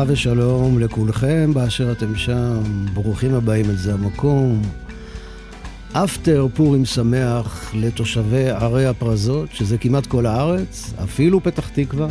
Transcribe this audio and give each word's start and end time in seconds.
ברכה 0.00 0.12
ושלום 0.12 0.78
לכולכם 0.78 1.54
באשר 1.54 1.92
אתם 1.92 2.16
שם, 2.16 2.62
ברוכים 2.94 3.34
הבאים 3.34 3.70
אל 3.70 3.76
זה 3.76 3.94
המקום. 3.94 4.62
אפטר 5.92 6.46
פורים 6.54 6.84
שמח 6.84 7.70
לתושבי 7.74 8.50
ערי 8.50 8.86
הפרזות, 8.86 9.48
שזה 9.52 9.78
כמעט 9.78 10.06
כל 10.06 10.26
הארץ, 10.26 10.92
אפילו 11.02 11.42
פתח 11.42 11.68
תקווה. 11.68 12.08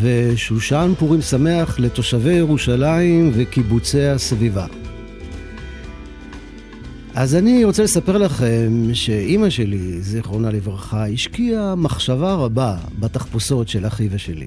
ושושן 0.00 0.92
פורים 0.98 1.22
שמח 1.22 1.78
לתושבי 1.78 2.32
ירושלים 2.32 3.30
וקיבוצי 3.34 4.06
הסביבה. 4.06 4.66
אז 7.14 7.34
אני 7.34 7.64
רוצה 7.64 7.82
לספר 7.82 8.18
לכם 8.18 8.84
שאימא 8.92 9.50
שלי, 9.50 10.00
זיכרונה 10.00 10.50
לברכה, 10.50 11.06
השקיעה 11.06 11.74
מחשבה 11.74 12.34
רבה 12.34 12.76
בתחפושות 12.98 13.68
של 13.68 13.86
אחי 13.86 14.08
ושלי. 14.10 14.46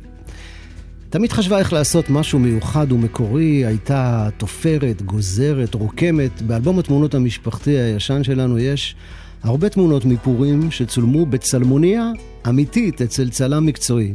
תמיד 1.09 1.31
חשבה 1.31 1.59
איך 1.59 1.73
לעשות 1.73 2.09
משהו 2.09 2.39
מיוחד 2.39 2.91
ומקורי, 2.91 3.65
הייתה 3.65 4.29
תופרת, 4.37 5.01
גוזרת, 5.01 5.73
רוקמת. 5.73 6.41
באלבום 6.41 6.79
התמונות 6.79 7.15
המשפחתי 7.15 7.71
הישן 7.71 8.23
שלנו 8.23 8.59
יש 8.59 8.95
הרבה 9.43 9.69
תמונות 9.69 10.05
מפורים 10.05 10.71
שצולמו 10.71 11.25
בצלמוניה 11.25 12.11
אמיתית 12.49 13.01
אצל 13.01 13.29
צלם 13.29 13.65
מקצועי. 13.65 14.13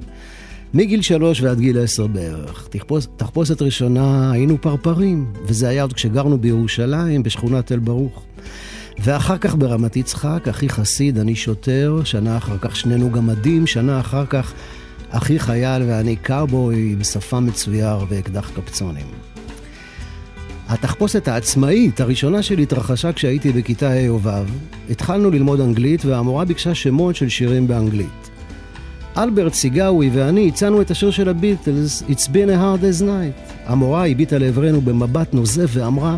מגיל 0.75 1.03
שלוש 1.03 1.41
ועד 1.41 1.61
גיל 1.61 1.79
עשר 1.79 2.07
בערך. 2.07 2.69
תחפוש, 2.71 3.07
תחפושת 3.17 3.63
ראשונה 3.63 4.33
היינו 4.33 4.61
פרפרים, 4.61 5.33
וזה 5.47 5.69
היה 5.69 5.83
עוד 5.83 5.93
כשגרנו 5.93 6.39
בירושלים, 6.39 7.23
בשכונת 7.23 7.67
תל 7.67 7.79
ברוך. 7.79 8.25
ואחר 8.99 9.39
כך 9.39 9.57
ברמת 9.57 9.97
יצחק, 9.97 10.49
אחי 10.51 10.69
חסיד, 10.69 11.19
אני 11.19 11.35
שוטר, 11.35 12.01
שנה 12.05 12.37
אחר 12.37 12.59
כך 12.61 12.77
שנינו 12.77 13.11
גמדים, 13.11 13.67
שנה 13.67 14.01
אחר 14.01 14.27
כך 14.27 14.53
אחי 15.13 15.39
חייל 15.39 15.83
ואני 15.87 16.17
קאובוי 16.17 16.93
עם 16.93 17.05
שפם 17.05 17.47
מצויר 17.47 17.97
ואקדח 18.09 18.51
קפצונים. 18.55 19.07
התחפושת 20.69 21.29
העצמאית 21.29 22.01
הראשונה 22.01 22.43
שלי 22.43 22.63
התרחשה 22.63 23.13
כשהייתי 23.13 23.53
בכיתה 23.53 23.91
ה' 23.91 24.09
או 24.09 24.21
ו'. 24.23 24.31
התחלנו 24.91 25.31
ללמוד 25.31 25.61
אנגלית 25.61 26.05
והמורה 26.05 26.45
ביקשה 26.45 26.75
שמות 26.75 27.17
של 27.17 27.29
שירים 27.29 27.69
באנגלית. 27.69 28.31
אלברט 29.17 29.53
סיגאווי 29.53 30.11
ואני 30.13 30.49
הצענו 30.49 30.81
את 30.81 30.91
השיר 30.91 31.11
של 31.11 31.29
הביטלס, 31.29 32.03
It's 32.03 32.29
been 32.29 32.49
a 32.49 32.57
hard 32.57 32.83
as 32.83 33.03
night. 33.03 33.53
המורה 33.67 34.07
הביטה 34.07 34.39
לעברנו 34.39 34.81
במבט 34.81 35.35
נוזף 35.35 35.71
ואמרה 35.73 36.17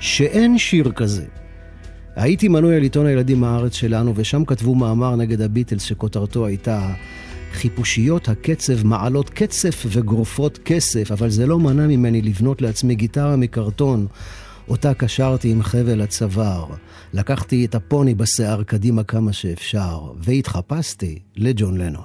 שאין 0.00 0.58
שיר 0.58 0.90
כזה. 0.90 1.24
הייתי 2.16 2.48
מנוי 2.48 2.76
על 2.76 2.82
עיתון 2.82 3.06
הילדים 3.06 3.44
הארץ 3.44 3.74
שלנו 3.74 4.12
ושם 4.16 4.44
כתבו 4.44 4.74
מאמר 4.74 5.16
נגד 5.16 5.40
הביטלס 5.40 5.82
שכותרתו 5.82 6.46
הייתה 6.46 6.88
חיפושיות 7.56 8.28
הקצב 8.28 8.86
מעלות 8.86 9.30
קצף 9.30 9.82
וגרופות 9.86 10.58
כסף, 10.64 11.12
אבל 11.12 11.30
זה 11.30 11.46
לא 11.46 11.58
מנע 11.58 11.86
ממני 11.86 12.22
לבנות 12.22 12.62
לעצמי 12.62 12.94
גיטרה 12.94 13.36
מקרטון, 13.36 14.06
אותה 14.68 14.94
קשרתי 14.94 15.50
עם 15.50 15.62
חבל 15.62 16.00
הצוואר. 16.00 16.66
לקחתי 17.12 17.64
את 17.64 17.74
הפוני 17.74 18.14
בשיער 18.14 18.62
קדימה 18.62 19.02
כמה 19.02 19.32
שאפשר, 19.32 20.00
והתחפשתי 20.18 21.18
לג'ון 21.36 21.76
לנון. 21.78 22.04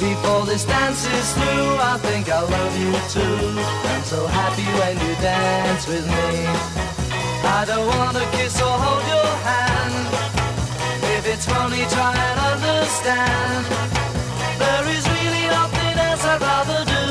Before 0.00 0.44
this 0.52 0.64
dance 0.72 1.02
is 1.18 1.28
through, 1.38 1.72
I 1.92 1.94
think 2.06 2.24
I 2.38 2.42
love 2.56 2.74
you 2.82 2.92
too. 3.14 3.38
I'm 3.92 4.04
so 4.14 4.20
happy 4.40 4.68
when 4.80 4.94
you 5.04 5.12
dance 5.30 5.84
with 5.92 6.06
me. 6.06 6.87
I 7.44 7.64
don't 7.64 7.86
wanna 7.86 8.24
kiss 8.32 8.60
or 8.60 8.76
hold 8.84 9.04
your 9.14 9.32
hand. 9.50 10.06
If 11.16 11.26
it's 11.26 11.46
funny, 11.46 11.84
try 11.90 12.14
and 12.14 12.38
understand. 12.52 13.64
There 14.58 14.86
is 14.96 15.04
really 15.16 15.44
nothing 15.46 15.94
else 15.98 16.24
I'd 16.24 16.40
rather 16.40 16.80
do. 16.84 17.04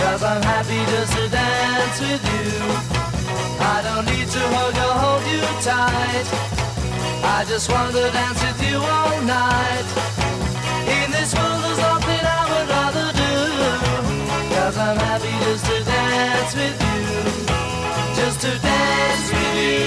Cause 0.00 0.22
I'm 0.22 0.42
happy 0.42 0.80
just 0.92 1.12
to 1.16 1.28
dance 1.28 1.98
with 2.00 2.24
you. 2.34 2.52
I 3.60 3.78
don't 3.86 4.06
need 4.06 4.28
to 4.28 4.42
hug 4.54 4.76
or 4.86 4.94
hold 5.02 5.24
you 5.32 5.42
tight. 5.60 6.26
I 7.36 7.44
just 7.46 7.70
want 7.70 7.92
to 7.92 8.10
dance 8.10 8.40
with 8.42 8.60
you 8.68 8.78
all 8.78 9.20
night. 9.22 9.88
In 10.88 11.10
this 11.10 11.34
world, 11.34 11.60
there's 11.64 11.78
nothing 11.78 12.24
I 12.38 12.42
would 12.50 12.68
rather 12.76 13.08
do. 13.22 13.34
Cause 14.54 14.76
I'm 14.76 14.96
happy 14.96 15.34
just 15.44 15.64
to 15.66 15.84
dance 15.84 16.54
with 16.54 16.76
you 16.80 17.61
to 18.42 18.58
dance 18.58 19.30
with 19.30 19.54
you 19.54 19.86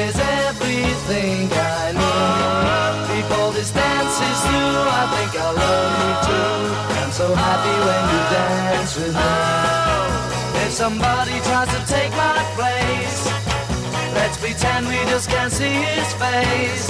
is 0.00 0.16
everything 0.48 1.44
I 1.52 1.92
need. 1.92 3.20
Before 3.20 3.52
this 3.52 3.70
dance 3.70 4.16
is 4.16 4.38
through, 4.40 4.80
I 5.00 5.04
think 5.12 5.30
I'll 5.36 5.52
love 5.52 5.92
you 6.00 6.12
too. 6.24 6.56
I'm 7.04 7.12
so 7.12 7.34
happy 7.34 7.76
when 7.84 8.02
you 8.12 8.20
dance 8.32 8.96
with 8.96 9.14
me. 9.14 9.32
If 10.64 10.72
somebody 10.72 11.36
tries 11.44 11.68
to 11.68 11.80
take 11.84 12.12
my 12.16 12.40
place, 12.56 13.28
let's 14.16 14.38
pretend 14.38 14.88
we 14.88 15.04
just 15.12 15.28
can't 15.28 15.52
see 15.52 15.84
his 15.84 16.14
face. 16.14 16.88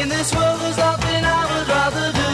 In 0.00 0.08
this 0.08 0.34
world, 0.34 0.60
there's 0.62 0.78
nothing 0.78 1.22
I 1.26 1.42
would 1.50 1.68
rather 1.68 2.08
do. 2.22 2.32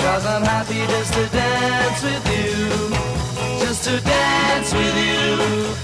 Cause 0.00 0.24
I'm 0.24 0.44
happy 0.44 0.80
just 0.86 1.12
to 1.12 1.26
dance 1.26 2.02
with 2.02 2.24
you 2.32 3.17
just 3.60 3.84
to 3.84 4.00
dance 4.00 4.72
with 4.72 4.96
you 4.96 5.34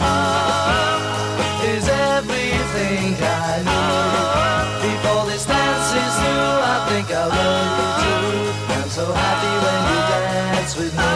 oh, 0.00 1.66
is 1.74 1.88
everything 1.88 3.14
I 3.20 3.62
need. 3.66 4.84
Before 4.84 5.24
this 5.26 5.44
dance 5.46 5.88
is 6.02 6.14
through, 6.20 6.54
I 6.74 6.76
think 6.88 7.06
I 7.10 7.24
love 7.26 7.72
you 7.80 7.90
too. 8.02 8.74
I'm 8.74 8.90
so 8.90 9.06
happy 9.12 9.54
when 9.64 9.80
you 9.90 10.00
dance 10.14 10.76
with 10.76 10.94
me. 10.94 11.12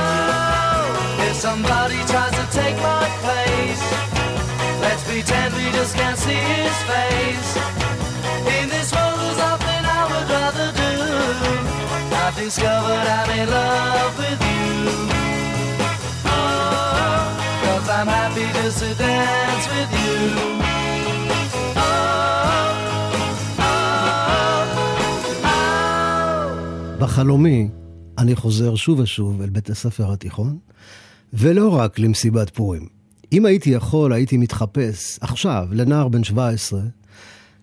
If 1.28 1.36
somebody 1.36 1.98
tries 2.12 2.34
to 2.41 2.44
take 2.50 2.76
my 2.76 3.06
place, 3.24 3.84
let's 4.82 5.02
pretend 5.04 5.54
we 5.54 5.70
just 5.78 5.94
can't 5.94 6.18
see 6.18 6.41
his 6.54 6.76
face. 6.91 7.50
In 8.58 8.68
this 8.68 8.91
world, 8.92 9.18
there's 9.20 9.38
nothing 9.38 9.82
I 9.98 10.02
would 10.10 10.28
rather 10.36 10.68
do. 10.82 10.92
I've 12.16 12.36
discovered 12.36 13.06
I'm 13.18 13.30
in 13.38 13.48
love 13.48 14.18
with 14.18 14.41
you. 14.42 15.38
I'm 17.91 18.06
happy 18.06 18.47
just 18.53 18.78
to 18.81 18.91
dance 19.03 19.66
with 19.72 19.93
you. 19.99 20.59
בחלומי 26.98 27.68
אני 28.18 28.36
חוזר 28.36 28.74
שוב 28.74 28.98
ושוב 28.98 29.42
אל 29.42 29.48
בית 29.51 29.71
הספר 29.71 30.12
התיכון, 30.12 30.59
ולא 31.33 31.68
רק 31.68 31.98
למסיבת 31.98 32.51
פורים. 32.51 32.89
אם 33.33 33.47
הייתי 33.47 33.71
יכול, 33.71 34.12
הייתי 34.12 34.36
מתחפש 34.36 35.18
עכשיו 35.21 35.66
לנער 35.71 36.09
בן 36.09 36.24
17, 36.24 36.80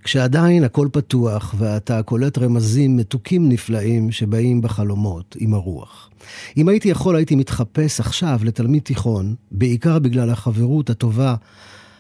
כשעדיין 0.06 0.64
הכל 0.64 0.88
פתוח 0.92 1.56
ואתה 1.58 2.04
קולט 2.04 2.38
רמזים 2.38 2.98
מתוקים 2.98 3.50
נפלאים 3.50 4.12
שבאים 4.12 4.62
בחלומות 4.62 5.36
עם 5.40 5.54
הרוח. 5.54 6.10
אם 6.58 6.70
הייתי 6.70 6.90
יכול, 6.90 7.16
הייתי 7.16 7.36
מתחפש 7.36 8.00
עכשיו 8.00 8.40
לתלמיד 8.44 8.82
תיכון, 8.82 9.36
בעיקר 9.52 10.00
בגלל 10.00 10.30
החברות 10.30 10.90
הטובה, 10.90 11.36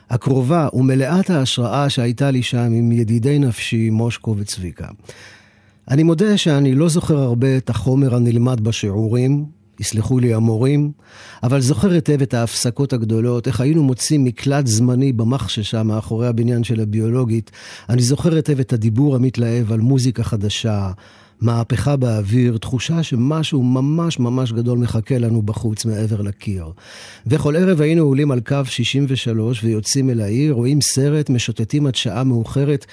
הקרובה 0.10 0.68
ומלאת 0.74 1.30
ההשראה 1.30 1.90
שהייתה 1.90 2.31
לי 2.31 2.44
שם 2.44 2.72
עם 2.72 2.92
ידידי 2.92 3.40
נפשי, 3.40 3.90
מושקו 3.90 4.36
וצביקה. 4.38 4.88
אני 5.92 6.04
מודה 6.04 6.38
שאני 6.38 6.75
לא 6.75 6.90
זוכר 6.90 7.18
הרבה 7.18 7.58
את 7.58 7.69
החומר 7.69 8.16
הנלמד 8.16 8.62
בשיעורים, 8.62 9.46
יסלחו 9.80 10.19
לי 10.19 10.33
המורים, 10.33 10.92
אבל 11.44 11.62
זוכר 11.62 11.92
היטב 11.92 12.22
את 12.22 12.33
ההפסקות 12.33 12.94
הגדולות, 12.94 13.48
איך 13.48 13.62
היינו 13.62 13.83
מוצאים 13.83 14.24
מקלט 14.24 14.68
זמני 14.68 15.13
במחששה 15.13 15.83
מאחורי 15.83 16.27
הבניין 16.27 16.63
של 16.63 16.80
הביולוגית. 16.80 17.51
אני 17.89 18.01
זוכר 18.01 18.36
היטב 18.36 18.60
את 18.60 18.74
הדיבור 18.74 19.16
המתלהב 19.16 19.72
על 19.72 19.80
מוזיקה 19.80 20.24
חדשה, 20.24 20.92
מהפכה 21.42 21.95
באוויר, 21.95 22.57
תחושה 22.57 23.04
שמשהו 23.04 23.63
ממש 23.63 24.19
ממש 24.19 24.51
גדול 24.51 24.77
מחכה 24.77 25.18
לנו 25.18 25.42
בחוץ 25.42 25.86
מעבר 25.86 26.22
לקיר. 26.22 26.66
וכל 27.27 27.56
ערב 27.56 27.81
היינו 27.81 28.04
עולים 28.04 28.31
על 28.31 28.39
קו 28.39 28.60
63 28.66 29.63
ויוצאים 29.63 30.10
אל 30.10 30.22
העיר, 30.22 30.54
רואים 30.54 30.81
סרט, 30.81 31.30
משוטטים 31.30 31.88
עד 31.88 31.95
שעה 31.95 32.24
מאוחרת. 32.24 32.86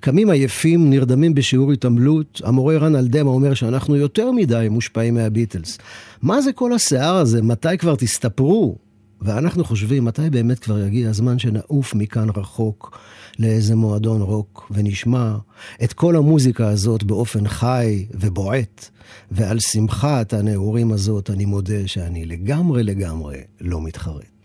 קמים 0.00 0.30
עייפים, 0.30 0.90
נרדמים 0.90 1.34
בשיעור 1.34 1.72
התעמלות, 1.72 2.40
המורה 2.44 2.76
רן 2.76 2.96
אלדמה 2.96 3.30
אומר 3.30 3.54
שאנחנו 3.54 3.96
יותר 3.96 4.30
מדי 4.32 4.66
מושפעים 4.70 5.14
מהביטלס. 5.14 5.78
מה 6.22 6.40
זה 6.40 6.52
כל 6.52 6.72
השיער 6.72 7.16
הזה? 7.16 7.42
מתי 7.42 7.78
כבר 7.78 7.96
תסתפרו? 7.96 8.76
ואנחנו 9.22 9.64
חושבים, 9.64 10.04
מתי 10.04 10.30
באמת 10.30 10.58
כבר 10.58 10.78
יגיע 10.78 11.10
הזמן 11.10 11.38
שנעוף 11.38 11.94
מכאן 11.94 12.28
רחוק 12.36 12.98
לאיזה 13.38 13.76
מועדון 13.76 14.20
רוק 14.20 14.72
ונשמע 14.74 15.36
את 15.84 15.92
כל 15.92 16.16
המוזיקה 16.16 16.68
הזאת 16.68 17.02
באופן 17.02 17.48
חי 17.48 18.06
ובועט, 18.14 18.88
ועל 19.30 19.58
שמחת 19.60 20.32
הנעורים 20.32 20.92
הזאת 20.92 21.30
אני 21.30 21.44
מודה 21.44 21.86
שאני 21.88 22.26
לגמרי 22.26 22.82
לגמרי 22.82 23.36
לא 23.60 23.80
מתחרט. 23.80 24.37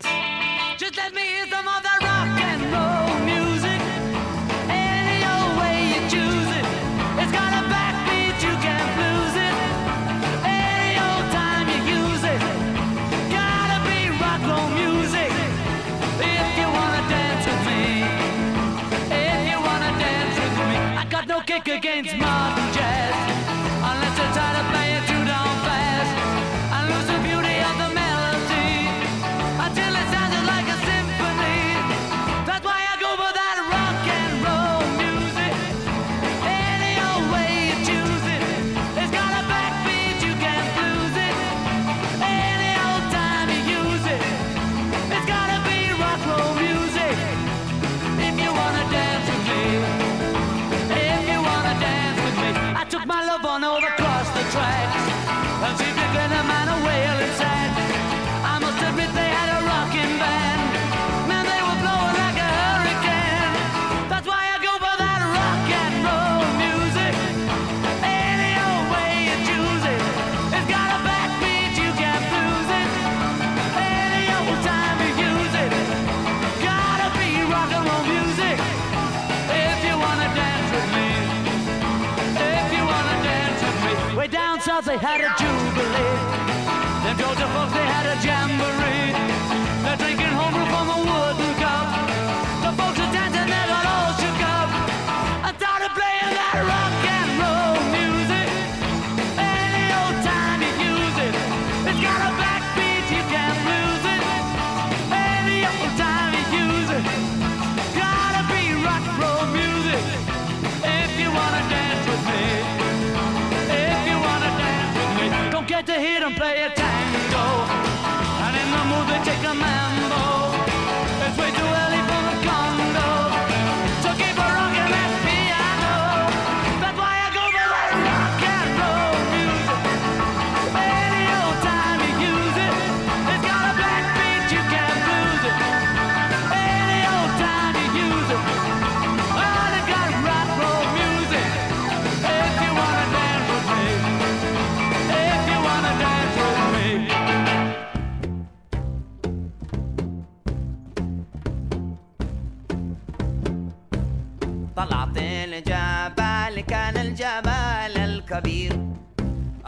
الكبير. 158.34 158.72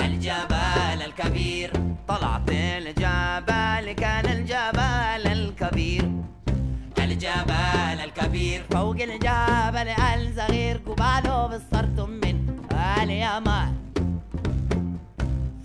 الجبل 0.01 0.99
الكبير 1.07 1.71
طلعت 2.09 2.51
الجبل 2.51 3.93
كان 3.93 4.27
الجبل 4.27 5.27
الكبير. 5.33 6.11
الجبل 6.99 7.99
الكبير 8.05 8.65
فوق 8.71 8.97
الجبل 9.01 9.89
الصغير 9.89 10.77
قباله 10.87 11.47
بالصرت 11.47 12.01
من 12.01 12.37
اليمن 13.03 13.73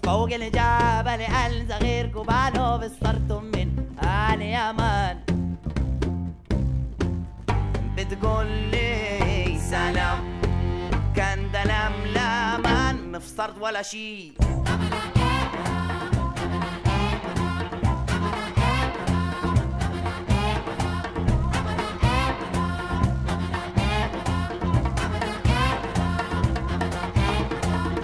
فوق 0.03 0.33
الجبل 0.33 1.21
الصغير 1.21 2.05
قباله 2.15 2.77
بالصرت 2.77 3.31
من 3.31 3.67
اليمن 4.03 5.15
بتقول 7.97 8.47
لي 8.71 9.57
سلام 9.59 10.19
كان 11.15 11.51
مفصرت 13.11 13.57
ولا 13.61 13.81
شي 13.81 14.31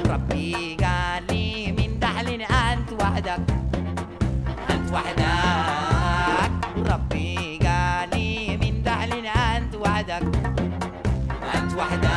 ربي 0.09 0.77
قال 0.83 1.23
لي 1.29 1.71
من 1.71 1.99
دحلين 1.99 2.41
أنت 2.41 2.91
وحدك 3.01 3.39
أنت 4.69 4.91
وحدك. 4.93 5.27
ربي 6.91 7.59
قال 7.65 8.09
لي 8.09 8.57
من 8.57 8.83
دحلين 8.83 9.25
أنت 9.25 9.75
وحدك 9.75 10.23
أنت 11.55 11.73
وحدك. 11.73 12.16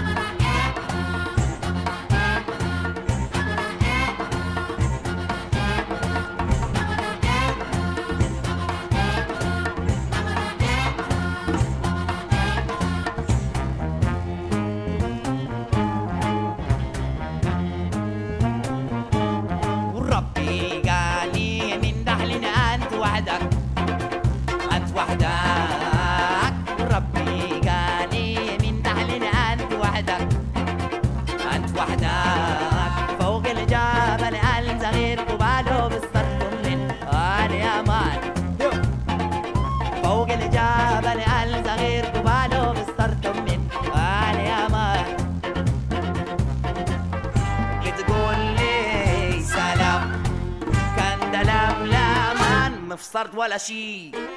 parto 53.21 53.43
allí. 53.43 54.30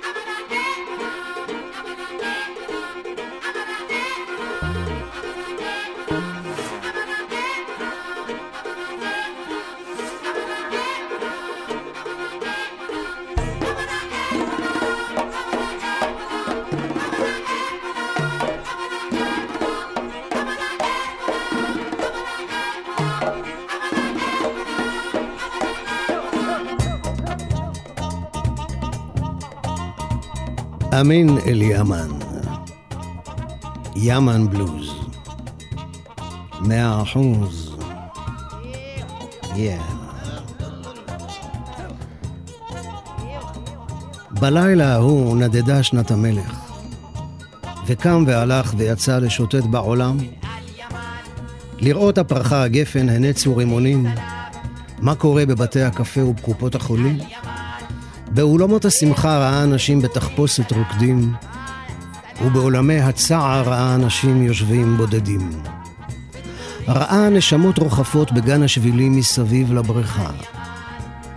אמין 31.00 31.38
אל 31.46 31.62
ימן. 31.62 32.08
בלוז. 34.50 34.92
מאה 36.60 37.02
אחוז. 37.02 37.76
בלילה 44.30 44.94
ההוא 44.94 45.36
נדדה 45.36 45.82
שנת 45.82 46.10
המלך, 46.10 46.60
וקם 47.86 48.24
והלך 48.26 48.74
ויצא 48.76 49.18
לשוטט 49.18 49.64
בעולם. 49.64 50.16
לראות 51.78 52.18
הפרחה 52.18 52.62
הגפן 52.62 53.08
הנצו 53.08 53.56
רימונים, 53.56 54.06
מה 54.98 55.14
קורה 55.14 55.46
בבתי 55.46 55.82
הקפה 55.82 56.24
ובקופות 56.24 56.74
החולים. 56.74 57.18
באולמות 58.34 58.84
השמחה 58.84 59.38
ראה 59.38 59.62
אנשים 59.62 60.00
בתחפושת 60.00 60.72
רוקדים, 60.72 61.34
ובעולמי 62.44 63.00
הצער 63.00 63.62
ראה 63.68 63.94
אנשים 63.94 64.42
יושבים 64.42 64.96
בודדים. 64.96 65.50
ראה 66.88 67.28
נשמות 67.28 67.78
רוחפות 67.78 68.32
בגן 68.32 68.62
השבילים 68.62 69.16
מסביב 69.16 69.72
לבריכה, 69.72 70.30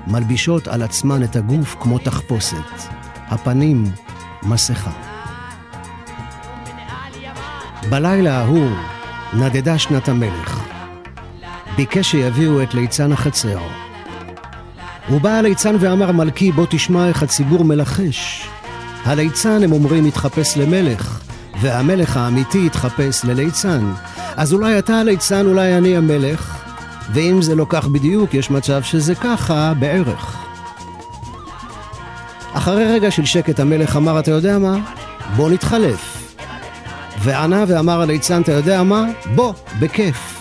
מלבישות 0.08 0.68
על 0.68 0.82
עצמן 0.82 1.24
את 1.24 1.36
הגוף 1.36 1.76
כמו 1.80 2.00
תחפושת, 2.00 2.88
הפנים 3.28 3.84
מסכה. 4.44 4.92
בלילה 7.90 8.38
ההוא 8.38 8.70
נדדה 9.34 9.78
שנת 9.78 10.10
המלך. 10.10 10.64
ביקש 11.76 12.12
שיביאו 12.12 12.64
את 12.64 12.74
ליצן 12.74 13.12
החצר. 13.12 13.87
הוא 15.10 15.22
בא 15.22 15.30
הליצן 15.30 15.76
ואמר, 15.80 16.12
מלכי, 16.12 16.52
בוא 16.52 16.66
תשמע 16.70 17.08
איך 17.08 17.24
הציבור 17.24 17.66
מלחש. 17.66 18.48
הליצן, 19.04 19.64
הם 19.64 19.72
אומרים, 19.72 20.06
התחפש 20.06 20.58
למלך, 20.58 21.20
והמלך 21.62 22.18
האמיתי 22.18 22.66
התחפש 22.66 23.26
לליצן. 23.26 23.92
אז 24.36 24.54
אולי 24.54 24.80
אתה 24.80 25.00
הליצן, 25.00 25.46
אולי 25.46 25.78
אני 25.78 25.98
המלך, 25.98 26.58
ואם 27.14 27.42
זה 27.42 27.56
לא 27.56 27.66
כך 27.70 27.88
בדיוק, 27.88 28.34
יש 28.34 28.52
מצב 28.52 28.84
שזה 28.84 29.16
ככה 29.16 29.74
בערך. 29.80 30.38
אחרי 32.54 32.86
רגע 32.86 33.12
של 33.12 33.26
שקט 33.26 33.60
המלך 33.60 33.96
אמר, 33.96 34.20
אתה 34.20 34.32
יודע 34.32 34.60
מה? 34.60 34.78
בוא 35.36 35.50
נתחלף. 35.50 36.34
וענה 37.20 37.64
ואמר 37.68 38.02
הליצן, 38.02 38.42
אתה 38.42 38.52
יודע 38.52 38.84
מה? 38.84 39.06
בוא, 39.36 39.54
בכיף. 39.80 40.37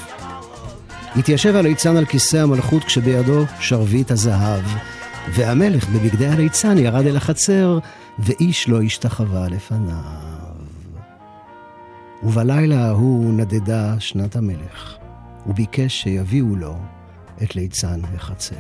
התיישב 1.16 1.56
הליצן 1.56 1.98
על 1.98 2.06
כיסא 2.06 2.38
המלכות 2.38 2.84
כשבידו 2.84 3.46
שרביט 3.60 4.12
הזהב, 4.12 4.64
והמלך 5.34 5.90
בבגדי 5.90 6.28
הליצן 6.28 6.78
ירד 6.78 7.06
אל 7.06 7.18
החצר, 7.18 7.80
ואיש 8.20 8.70
לא 8.70 8.82
השתחווה 8.82 9.50
לפניו. 9.50 10.52
ובלילה 12.24 12.88
ההוא 12.88 13.34
נדדה 13.34 13.96
שנת 14.00 14.36
המלך, 14.36 14.98
וביקש 15.48 16.02
שיביאו 16.02 16.56
לו 16.56 16.76
את 17.44 17.56
ליצן 17.56 18.00
החצר. 18.16 18.56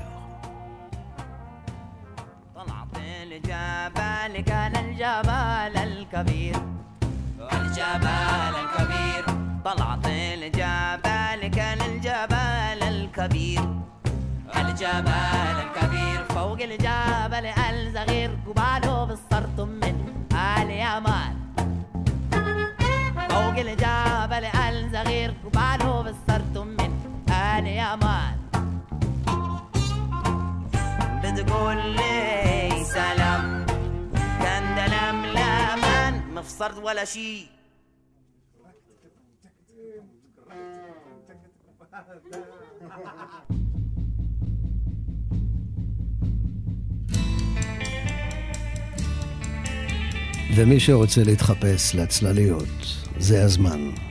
طلعت 2.56 2.98
الجبل 3.24 4.42
كان 4.46 4.76
الجبل 4.76 5.78
الكبير 5.78 6.56
الجبل 7.54 8.56
الكبير 8.64 9.26
طلعت 9.66 10.05
راجل 16.67 16.79
جبل 16.79 17.47
الزغير 17.47 18.31
قباله 18.47 19.05
بالصرتم 19.05 19.69
من 19.69 20.27
آل 20.33 20.71
يمان 20.71 21.37
فوق 23.31 23.59
الجبل 23.59 24.45
الزغير 24.45 25.35
قباله 25.45 26.03
بالصرتم 26.03 26.67
من 26.67 26.91
آل 27.31 27.67
يمان 27.67 28.37
بتقول 31.23 31.77
لي 31.77 32.85
سلام 32.85 33.67
كان 34.43 34.65
دلم 34.77 35.27
لملمان 35.27 36.35
مفصرت 36.35 36.79
ولا 36.79 37.05
شي 37.05 37.47
Ha 42.89 43.01
ha 43.05 43.27
ha. 43.33 43.56
ומי 50.57 50.81
שרוצה 50.81 51.25
להתחפש 51.25 51.95
לצלליות, 51.95 52.69
זה 53.19 53.45
הזמן. 53.45 54.06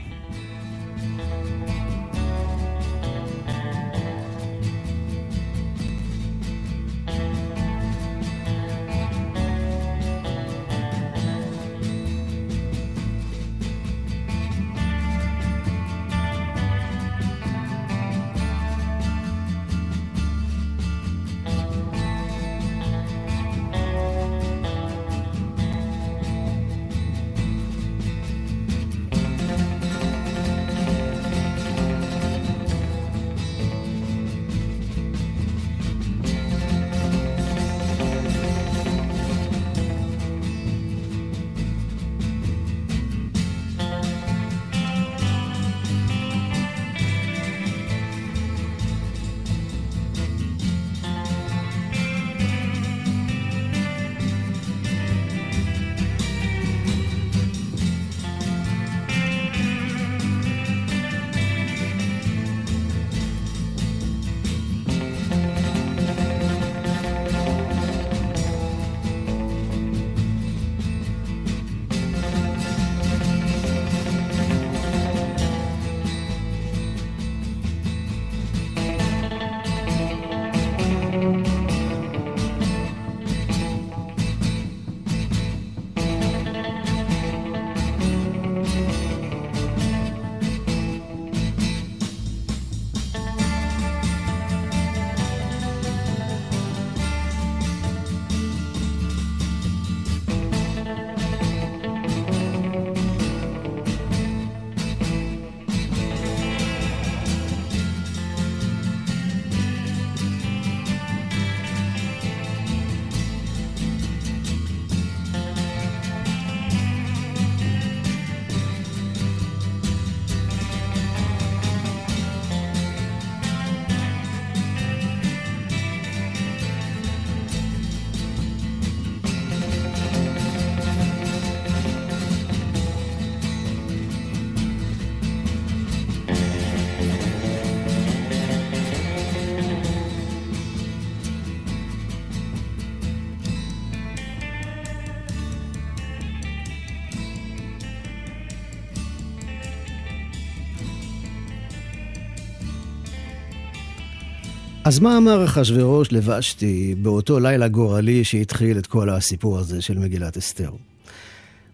אז 154.86 154.98
מה 154.98 155.16
אמר 155.16 155.44
אחשוורוש 155.44 156.12
לבשתי 156.12 156.94
באותו 157.02 157.40
לילה 157.40 157.68
גורלי 157.68 158.24
שהתחיל 158.24 158.78
את 158.78 158.86
כל 158.86 159.10
הסיפור 159.10 159.58
הזה 159.58 159.82
של 159.82 159.98
מגילת 159.98 160.36
אסתר? 160.36 160.70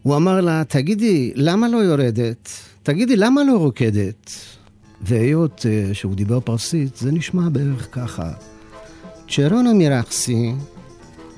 הוא 0.03 0.17
אמר 0.17 0.41
לה, 0.41 0.63
תגידי, 0.69 1.33
למה 1.35 1.69
לא 1.69 1.77
יורדת? 1.79 2.51
תגידי, 2.83 3.17
למה 3.17 3.45
לא 3.45 3.57
רוקדת? 3.57 4.31
והיות 5.01 5.61
uh, 5.61 5.95
שהוא 5.95 6.15
דיבר 6.15 6.41
פרסית, 6.41 6.97
זה 6.97 7.13
נשמע 7.13 7.49
בערך 7.49 7.89
ככה. 7.93 8.31
צ'רונה 9.29 9.73
מירחסי, 9.73 10.53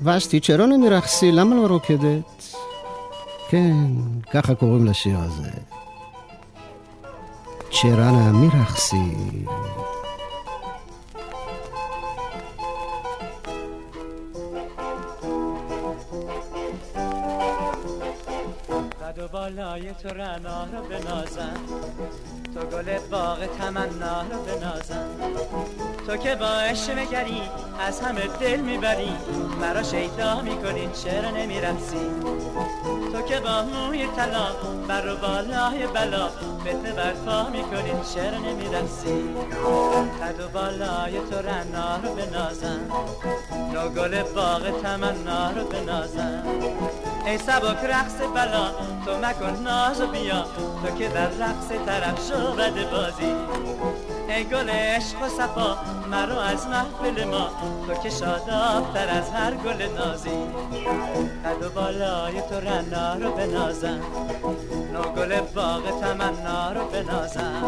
ושתי, 0.03 0.39
צ'רונה 0.39 0.77
מירחסי, 0.77 1.31
למה 1.31 1.55
לא 1.55 1.67
רוקדת? 1.67 2.55
כן, 3.49 3.87
ככה 4.33 4.55
קוראים 4.55 4.85
לשיר 4.85 5.17
הזה. 5.19 5.49
צ'רנה 7.71 8.31
מירחסי. 8.31 9.11
قد 19.25 19.33
و 19.33 19.37
بالای 19.37 19.93
تو 19.93 20.09
رنا 20.09 20.63
رو 20.63 20.81
بنازم. 20.89 21.53
تو 22.53 22.59
گل 22.59 22.99
باغ 23.11 23.45
تمنا 23.45 24.21
رو 24.21 24.43
بنازم. 24.43 25.07
تو 26.07 26.17
که 26.17 26.35
با 26.35 26.45
عشق 26.45 26.99
مگری 26.99 27.41
از 27.87 28.01
همه 28.01 28.21
دل 28.39 28.59
می‌بری. 28.59 29.11
مرا 29.61 29.83
شیدا 29.83 30.41
می‌کنی 30.41 30.89
چرا 31.03 31.29
نمی‌رسی؟ 31.29 32.11
تو 33.13 33.21
که 33.21 33.39
با 33.39 33.61
موی 33.61 34.07
طلا 34.07 34.47
بر 34.87 35.07
و 35.07 35.15
بالای 35.15 35.87
بلا 35.87 36.27
فتنه 36.61 36.91
برپا 36.91 37.49
می‌کنی 37.49 37.91
چرا 38.15 38.37
نمی‌رسی؟ 38.37 39.35
قد 40.21 40.39
و 40.39 40.47
بالای 40.53 41.19
تو 41.19 41.37
رنا 41.37 41.95
رو 41.95 42.15
بنازم. 42.15 42.79
نو 43.73 43.89
گل 43.89 44.23
باغ 44.23 44.81
تمنا 44.81 45.51
رو 45.51 45.67
بنازم. 45.67 46.43
ای 47.25 47.37
سبک 47.37 47.83
رقص 47.83 48.15
بلا 48.35 48.71
تو 49.05 49.17
مکن 49.17 49.63
ناز 49.63 50.01
و 50.01 50.07
بیا 50.07 50.45
تو 50.83 50.97
که 50.97 51.07
در 51.07 51.27
رقص 51.27 51.67
طرف 51.85 52.27
شو 52.27 52.51
بده 52.51 52.85
بازی 52.85 53.35
ای 54.29 54.43
گل 54.43 54.69
عشق 54.69 55.21
و 55.21 55.29
صفا 55.29 55.77
مرو 56.11 56.39
از 56.39 56.67
محفل 56.67 57.23
ما 57.23 57.49
تو 57.87 57.93
که 57.93 58.09
شادابتر 58.09 59.09
از 59.09 59.29
هر 59.29 59.51
گل 59.51 59.87
نازی 59.97 60.45
قد 61.45 61.63
و 61.63 61.69
بالای 61.69 62.41
تو 62.49 62.59
رنا 62.59 63.13
رو 63.13 63.31
بنازم 63.31 64.01
نو 64.93 65.01
گل 65.01 65.39
باغ 65.39 66.01
تمنا 66.01 66.71
رو 66.71 66.85
بنازم 66.85 67.63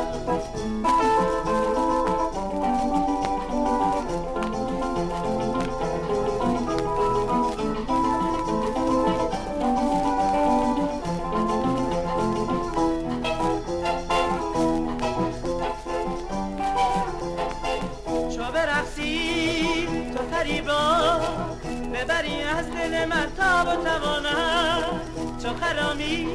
ببری 22.08 22.43
از 22.43 22.72
دل 22.72 23.06
من 23.06 23.28
تاب 23.38 23.67
و 23.67 23.84
توانم 23.84 25.02
چو 25.43 25.50
خرامی 25.65 26.28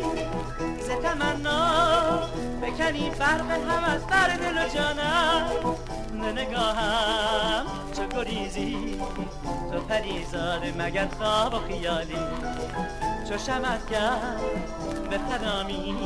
ز 0.80 0.88
تمنا 0.88 2.20
بکنی 2.62 3.10
فرق 3.10 3.50
هم 3.50 3.84
از 3.84 4.06
بر 4.06 4.28
دل 4.36 4.58
و 4.58 4.68
جانم 4.74 5.76
نه 6.22 6.32
نگاهم. 6.32 7.66
چو 7.96 8.06
گریزی؟ 8.16 9.00
تو 9.72 9.80
پریزاده 9.80 10.74
مگر 10.78 11.08
خواب 11.18 11.54
و 11.54 11.58
خیالی؟ 11.58 12.18
چو 13.28 13.38
شمت 13.38 13.90
کرد؟ 13.90 14.40
به 15.10 15.18
خرامی 15.18 15.96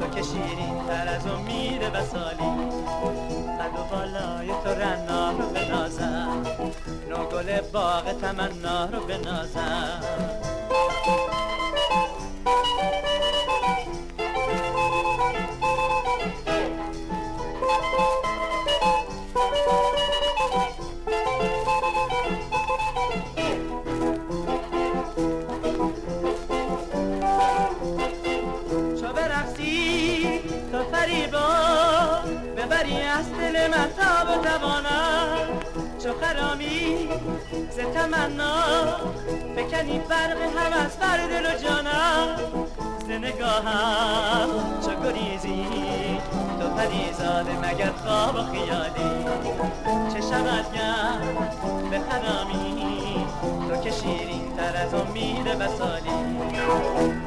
تو 0.00 0.08
که 0.14 0.22
شیرین 0.22 0.86
تر 0.86 1.08
از 1.08 1.26
امید 1.26 1.82
وسالی 1.82 2.52
قد 3.60 3.78
و 3.78 3.96
بالای 3.96 4.48
تو 4.64 4.70
رنا 4.70 5.30
رو 5.30 5.48
بنازم. 5.48 6.42
نو 7.08 7.16
گل 7.16 7.60
باغ 7.60 8.20
تمنا 8.20 8.84
رو 8.84 9.06
بنازم. 9.06 10.02
از 33.18 33.32
دل 33.32 33.66
من 33.68 33.88
تاب 33.96 34.38
و 34.38 34.42
توانم 34.42 35.60
چو 36.02 36.08
خرامی 36.20 37.08
ز 37.70 37.78
تمنا 37.78 38.62
بکنی 39.56 40.00
فرق 40.08 40.40
هم 40.56 40.72
از 40.84 40.96
بر 40.96 41.16
دل 41.16 41.46
و 41.46 41.58
جانم 41.58 42.36
ز 43.06 43.10
نگاهم 43.10 44.48
چو 44.84 44.90
گریزی 45.02 45.66
تو 46.60 46.68
پریزاده 46.68 47.58
مگر 47.58 47.90
خواب 48.04 48.34
و 48.34 48.42
خیالی. 48.42 49.24
چه 50.14 50.20
شود 50.20 50.72
کرد 50.74 51.90
به 51.90 51.98
خرامی 51.98 53.26
تو 53.68 53.76
که 53.76 53.90
شیرین 53.90 54.56
تر 54.56 54.76
از 54.76 54.94
امید 54.94 55.46
وسالی 55.46 56.10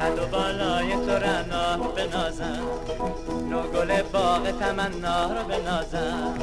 قد 0.00 0.18
و 0.18 0.26
بالای 0.26 0.92
تو 0.92 1.12
رنا 1.12 1.76
بنازم 2.05 2.63
نو 3.49 3.61
گل 3.73 4.01
باغ 4.13 4.43
تمنا 4.59 5.25
رو 5.33 5.47
بنازم 5.49 6.33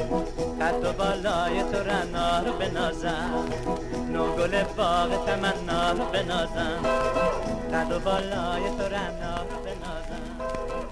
قد 0.61 0.85
و 0.85 0.93
بالای 0.99 1.63
تو 1.73 1.79
رنا 1.79 2.43
رو 2.43 2.53
بنازم 2.61 3.45
نو 4.13 4.37
گل 4.37 4.65
باغ 4.77 5.09
تمنا 5.27 5.93
رو 5.93 6.05
בנאזן, 6.13 6.83
קדו 7.71 8.01
בלוי 8.01 8.69
תורנו 8.79 9.57
בנאזן. 9.65 10.29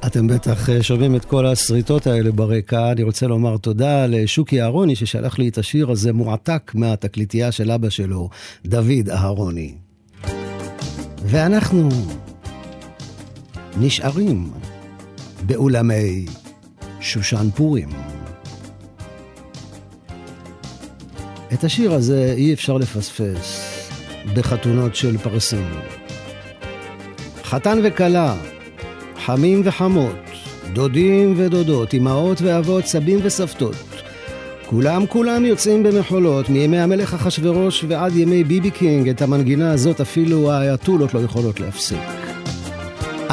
אתם 0.07 0.27
בטח 0.27 0.71
אה, 0.71 0.83
שומעים 0.83 1.17
את 1.17 1.25
כל 1.25 1.47
השריטות 1.47 2.07
האלה 2.07 2.33
ברקע. 2.33 2.93
אני 2.93 3.03
רוצה 3.03 3.27
לומר 3.27 3.57
תודה 3.57 4.07
לשוקי 4.07 4.63
אהרוני 4.63 4.97
ששלח 4.97 5.39
לי 5.39 5.49
את 5.49 5.59
השיר 5.59 5.91
הזה 5.91 6.13
מועתק 6.13 6.73
מהתקליטייה 6.75 7.53
של 7.53 7.71
אבא 7.71 7.89
שלו, 7.89 8.29
דוד 8.67 9.11
אהרוני. 9.11 9.75
ואנחנו 11.25 11.89
נשארים 13.78 14.52
באולמי 15.46 16.26
שושן 17.00 17.50
פורים. 17.56 17.90
את 21.54 21.64
השיר 21.64 21.94
הזה 21.94 22.34
אי 22.38 22.54
אפשר 22.54 22.78
לפספס 22.78 23.72
בחתונות 24.36 24.96
של 24.96 25.18
פרסים. 25.18 25.70
חתן 27.44 27.80
וכלה, 27.84 28.36
חמים 29.26 29.62
וחמות, 29.66 30.16
דודים 30.74 31.34
ודודות, 31.38 31.94
אמהות 31.94 32.42
ואבות, 32.42 32.86
סבים 32.86 33.20
וסבתות. 33.24 33.76
כולם 34.66 35.06
כולם 35.06 35.46
יוצאים 35.46 35.84
במחולות, 35.84 36.50
מימי 36.50 36.80
המלך 36.80 37.14
אחשורוש 37.14 37.86
ועד 37.88 38.16
ימי 38.16 38.44
ביבי 38.44 38.72
קינג, 38.72 39.10
את 39.10 39.22
המנגינה 39.22 39.72
הזאת 39.72 40.02
אפילו 40.02 40.52
האייתולות 40.52 41.14
לא 41.14 41.20
יכולות 41.20 41.60
להפסיק. 41.60 42.21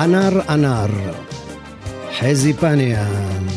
أنار 0.05 0.45
أنار 0.51 0.91
حزبانيان 2.13 3.48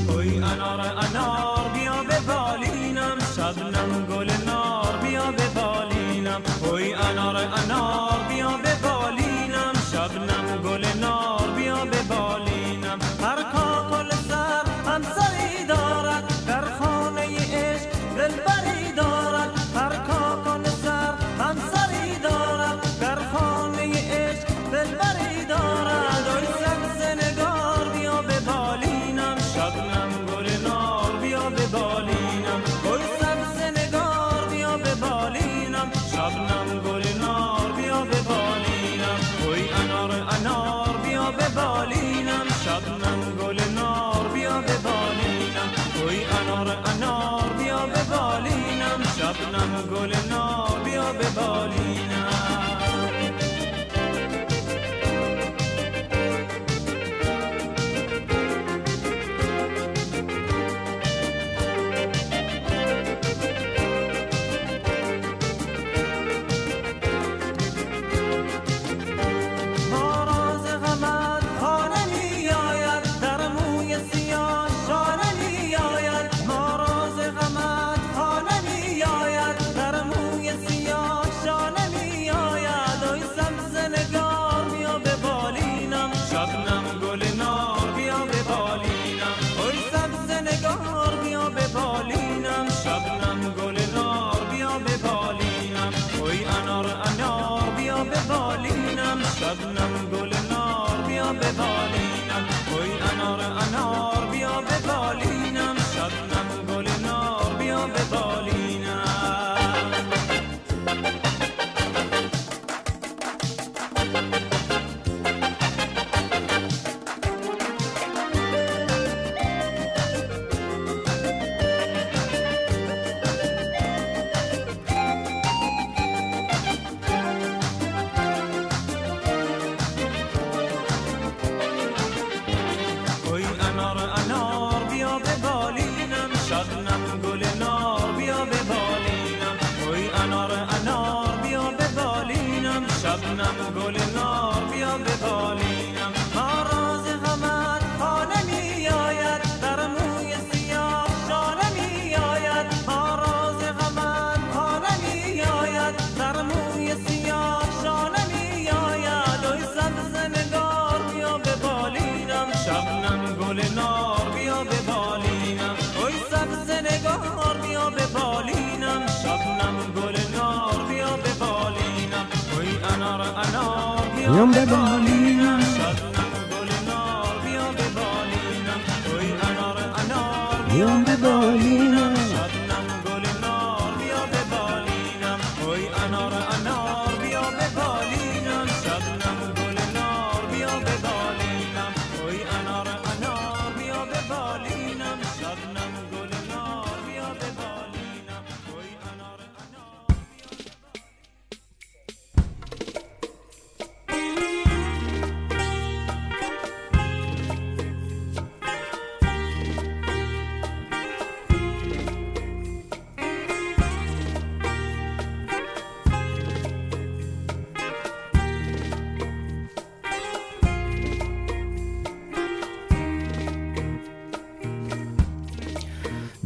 میام 174.16 174.52
به 174.52 174.66
بالی 174.66 175.21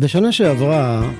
בשנה 0.06 0.32
שעברה 0.32 1.12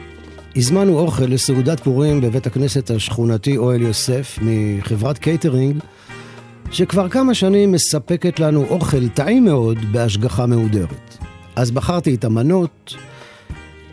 הזמנו 0.56 1.00
אוכל 1.00 1.24
לסעודת 1.24 1.80
פורים 1.80 2.22
בבית 2.22 2.48
הכנסת 2.48 2.92
השכונתי 2.92 3.58
אוהל 3.58 3.82
יוסף 3.82 4.40
מחברת 4.42 5.18
קייטרינג 5.18 5.78
שכבר 6.72 7.10
כמה 7.10 7.34
שנים 7.34 7.72
מספקת 7.72 8.40
לנו 8.40 8.66
אוכל 8.70 9.10
טעים 9.10 9.46
מאוד 9.46 9.78
בהשגחה 9.92 10.46
מהודרת. 10.46 11.18
אז 11.56 11.72
בחרתי 11.72 12.16
את 12.16 12.24
המנות, 12.24 12.94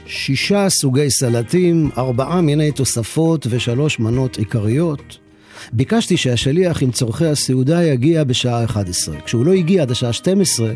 שישה 0.06 0.68
סוגי 0.68 1.10
סלטים, 1.10 1.90
ארבעה 1.98 2.40
מיני 2.40 2.72
תוספות 2.72 3.46
ושלוש 3.50 3.98
מנות 3.98 4.38
עיקריות. 4.38 5.18
ביקשתי 5.72 6.16
שהשליח 6.16 6.82
עם 6.82 6.90
צורכי 6.90 7.26
הסעודה 7.26 7.84
יגיע 7.84 8.24
בשעה 8.24 8.64
11. 8.64 9.16
כשהוא 9.24 9.46
לא 9.46 9.52
הגיע 9.52 9.82
עד 9.82 9.90
השעה 9.90 10.12
12, 10.12 10.72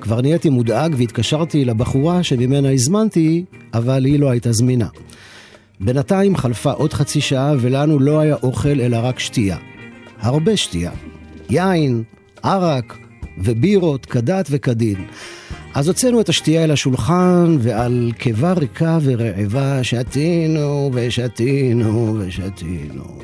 כבר 0.00 0.20
נהייתי 0.20 0.50
מודאג 0.50 0.94
והתקשרתי 0.98 1.64
לבחורה 1.64 2.22
שממנה 2.22 2.72
הזמנתי, 2.72 3.44
אבל 3.74 4.04
היא 4.04 4.18
לא 4.18 4.30
הייתה 4.30 4.52
זמינה. 4.52 4.88
בינתיים 5.80 6.36
חלפה 6.36 6.70
עוד 6.70 6.92
חצי 6.92 7.20
שעה 7.20 7.54
ולנו 7.60 7.98
לא 7.98 8.20
היה 8.20 8.36
אוכל 8.42 8.80
אלא 8.80 8.98
רק 9.02 9.18
שתייה. 9.18 9.56
הרבה 10.20 10.56
שתייה. 10.56 10.90
יין, 11.50 12.02
ערק 12.42 12.98
ובירות 13.38 14.06
כדת 14.06 14.46
וכדין. 14.50 15.04
אז 15.74 15.88
הוצאנו 15.88 16.20
את 16.20 16.28
השתייה 16.28 16.64
אל 16.64 16.70
השולחן, 16.70 17.56
ועל 17.60 18.12
קיבה 18.18 18.52
ריקה 18.52 18.98
ורעבה 19.02 19.84
שתינו 19.84 20.90
ושתינו 20.94 22.16
ושתינו. 22.18 23.18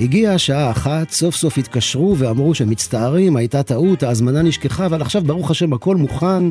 הגיעה 0.00 0.34
השעה 0.34 0.70
אחת, 0.70 1.10
סוף 1.10 1.36
סוף 1.36 1.58
התקשרו 1.58 2.16
ואמרו 2.18 2.54
שמצטערים, 2.54 3.36
הייתה 3.36 3.62
טעות, 3.62 4.02
ההזמנה 4.02 4.42
נשכחה, 4.42 4.86
אבל 4.86 5.02
עכשיו 5.02 5.22
ברוך 5.22 5.50
השם 5.50 5.72
הכל 5.72 5.96
מוכן. 5.96 6.44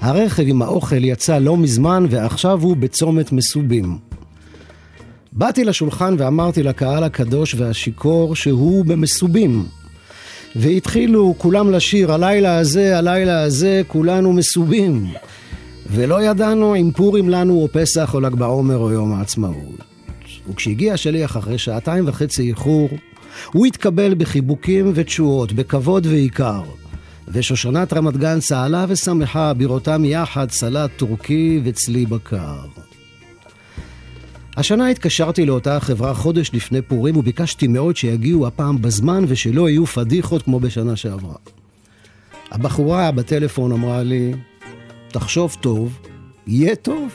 הרכב 0.00 0.42
עם 0.46 0.62
האוכל 0.62 1.04
יצא 1.04 1.38
לא 1.38 1.56
מזמן 1.56 2.06
ועכשיו 2.10 2.62
הוא 2.62 2.76
בצומת 2.76 3.32
מסובים. 3.32 3.98
באתי 5.32 5.64
לשולחן 5.64 6.14
ואמרתי 6.18 6.62
לקהל 6.62 7.04
הקדוש 7.04 7.54
והשיכור 7.54 8.36
שהוא 8.36 8.84
במסובים. 8.84 9.66
והתחילו 10.56 11.34
כולם 11.38 11.70
לשיר, 11.70 12.12
הלילה 12.12 12.58
הזה, 12.58 12.98
הלילה 12.98 13.42
הזה, 13.42 13.82
כולנו 13.86 14.32
מסובים. 14.32 15.06
ולא 15.90 16.22
ידענו 16.22 16.76
אם 16.76 16.90
פורים 16.96 17.28
לנו 17.28 17.54
או 17.54 17.68
פסח 17.72 18.14
או 18.14 18.20
ל"ג 18.20 18.34
בעומר 18.34 18.76
או 18.76 18.90
יום 18.90 19.12
העצמאות. 19.12 19.95
וכשהגיע 20.50 20.94
השליח 20.94 21.36
אחרי 21.36 21.58
שעתיים 21.58 22.08
וחצי 22.08 22.48
איחור, 22.48 22.88
הוא 23.52 23.66
התקבל 23.66 24.14
בחיבוקים 24.14 24.92
ותשואות, 24.94 25.52
בכבוד 25.52 26.06
ויקר. 26.06 26.62
ושושנת 27.28 27.92
רמת 27.92 28.16
גן 28.16 28.40
צהלה 28.40 28.86
ושמחה 28.88 29.54
בראותם 29.54 30.04
יחד 30.04 30.50
סלט 30.50 30.90
טורקי 30.96 31.60
וצלי 31.64 32.06
בקר. 32.06 32.56
השנה 34.56 34.88
התקשרתי 34.88 35.46
לאותה 35.46 35.80
חברה 35.80 36.14
חודש 36.14 36.50
לפני 36.54 36.82
פורים 36.82 37.16
וביקשתי 37.16 37.66
מאוד 37.66 37.96
שיגיעו 37.96 38.46
הפעם 38.46 38.82
בזמן 38.82 39.24
ושלא 39.28 39.68
יהיו 39.68 39.86
פדיחות 39.86 40.42
כמו 40.42 40.60
בשנה 40.60 40.96
שעברה. 40.96 41.34
הבחורה 42.50 43.10
בטלפון 43.12 43.72
אמרה 43.72 44.02
לי, 44.02 44.34
תחשוב 45.08 45.56
טוב, 45.60 45.98
יהיה 46.46 46.76
טוב. 46.76 47.12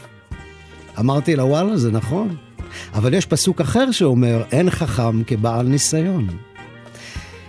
אמרתי 1.00 1.36
לה, 1.36 1.46
וואלה, 1.46 1.78
זה 1.78 1.91
נכון. 1.91 2.36
אבל 2.94 3.14
יש 3.14 3.26
פסוק 3.26 3.62
אחר 3.62 3.92
שאומר, 3.92 4.44
אין 4.52 4.70
חכם 4.70 5.24
כבעל 5.24 5.68
ניסיון. 5.68 6.28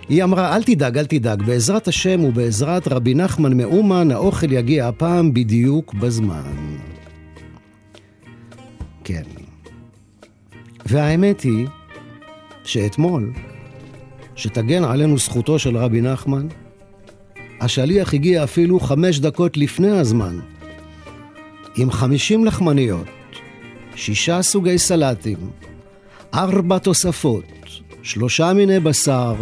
היא 0.09 0.23
אמרה, 0.23 0.55
אל 0.55 0.63
תדאג, 0.63 0.97
אל 0.97 1.05
תדאג, 1.05 1.43
בעזרת 1.43 1.87
השם 1.87 2.23
ובעזרת 2.23 2.87
רבי 2.87 3.13
נחמן 3.13 3.57
מאומן, 3.57 4.11
האוכל 4.11 4.51
יגיע 4.51 4.87
הפעם 4.87 5.33
בדיוק 5.33 5.93
בזמן. 5.93 6.75
כן. 9.03 9.23
והאמת 10.85 11.41
היא 11.41 11.67
שאתמול, 12.63 13.33
שתגן 14.35 14.83
עלינו 14.83 15.17
זכותו 15.17 15.59
של 15.59 15.77
רבי 15.77 16.01
נחמן, 16.01 16.47
השליח 17.61 18.13
הגיע 18.13 18.43
אפילו 18.43 18.79
חמש 18.79 19.19
דקות 19.19 19.57
לפני 19.57 19.91
הזמן, 19.91 20.39
עם 21.77 21.91
חמישים 21.91 22.45
לחמניות, 22.45 23.07
שישה 23.95 24.41
סוגי 24.41 24.77
סלטים, 24.77 25.37
ארבע 26.33 26.77
תוספות, 26.77 27.43
שלושה 28.03 28.53
מיני 28.53 28.79
בשר, 28.79 29.35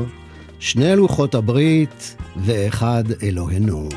שני 0.60 0.96
לוחות 0.96 1.36
הברית 1.36 2.16
ואחד 2.38 3.04
אלוהינו. 3.24 3.90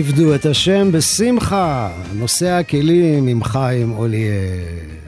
עבדו 0.00 0.34
את 0.34 0.46
השם 0.46 0.92
בשמחה, 0.92 1.90
נושא 2.14 2.48
הכלים 2.48 3.26
עם 3.26 3.44
חיים 3.44 3.92
אוליאל. 3.92 4.99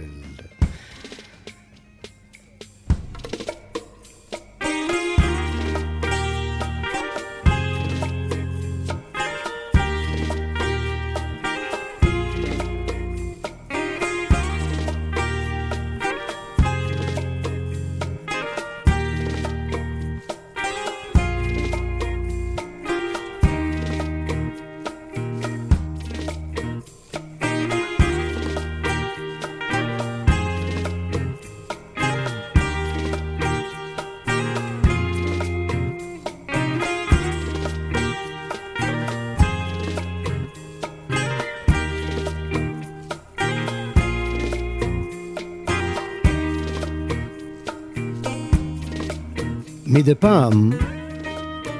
מדי 50.03 50.15
פעם, 50.15 50.71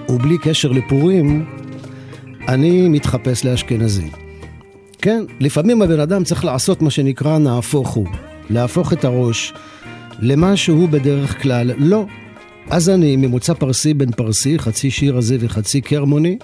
ובלי 0.09 0.39
קשר 0.39 0.71
לפורים, 0.71 1.47
אני 2.49 2.89
מתחפש 2.89 3.45
לאשכנזי. 3.45 4.11
כן, 4.99 5.25
לפעמים 5.41 5.83
הבן 5.83 6.01
אדם 6.01 6.25
צריך 6.25 6.45
לעשות 6.45 6.83
מה 6.83 6.91
שנקרא 6.91 7.39
נהפוך 7.39 7.89
הוא, 7.89 8.07
להפוך 8.51 8.93
את 8.93 9.05
הראש 9.05 9.53
למה 10.19 10.57
שהוא 10.57 10.89
בדרך 10.89 11.43
כלל 11.43 11.71
לא. 11.79 12.07
אז 12.71 12.89
אני, 12.89 13.17
ממוצא 13.17 13.55
פרסי 13.55 13.95
בן 13.95 14.11
פרסי, 14.11 14.59
חצי 14.59 14.91
שיר 14.91 15.17
הזה 15.17 15.37
וחצי 15.41 15.81
קרמוני, 15.81 16.39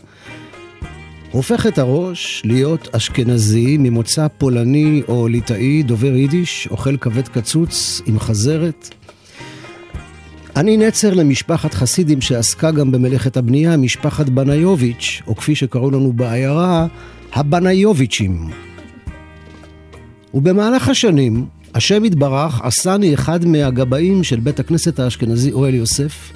הופך 1.31 1.67
את 1.67 1.79
הראש 1.79 2.43
להיות 2.45 2.89
אשכנזי 2.95 3.77
ממוצא 3.79 4.27
פולני 4.39 5.03
או 5.09 5.29
ליטאי, 5.29 5.83
דובר 5.83 6.15
יידיש, 6.15 6.69
אוכל 6.71 6.97
כבד 6.97 7.29
קצוץ 7.29 8.03
עם 8.07 8.19
חזרת. 8.19 8.98
אני 10.59 10.77
נצר 10.77 11.15
למשפחת 11.15 11.75
חסידים 11.75 12.21
שעסקה 12.21 12.71
גם 12.71 12.91
במלאכת 12.91 13.37
הבנייה, 13.37 13.77
משפחת 13.77 14.29
בניוביץ', 14.29 15.23
או 15.27 15.37
כפי 15.37 15.55
שקראו 15.55 15.91
לנו 15.91 16.13
בעיירה, 16.13 16.87
הבניוביצ'ים. 17.33 18.51
ובמהלך 20.35 20.89
השנים, 20.89 21.47
השם 21.75 22.05
יתברך 22.05 22.61
עשני 22.63 23.15
אחד 23.15 23.45
מהגבאים 23.45 24.25
של 24.25 24.41
בית 24.41 24.61
הכנסת 24.61 24.99
האשכנזי 24.99 25.53
אוהל 25.53 25.75
יוסף, 25.75 26.33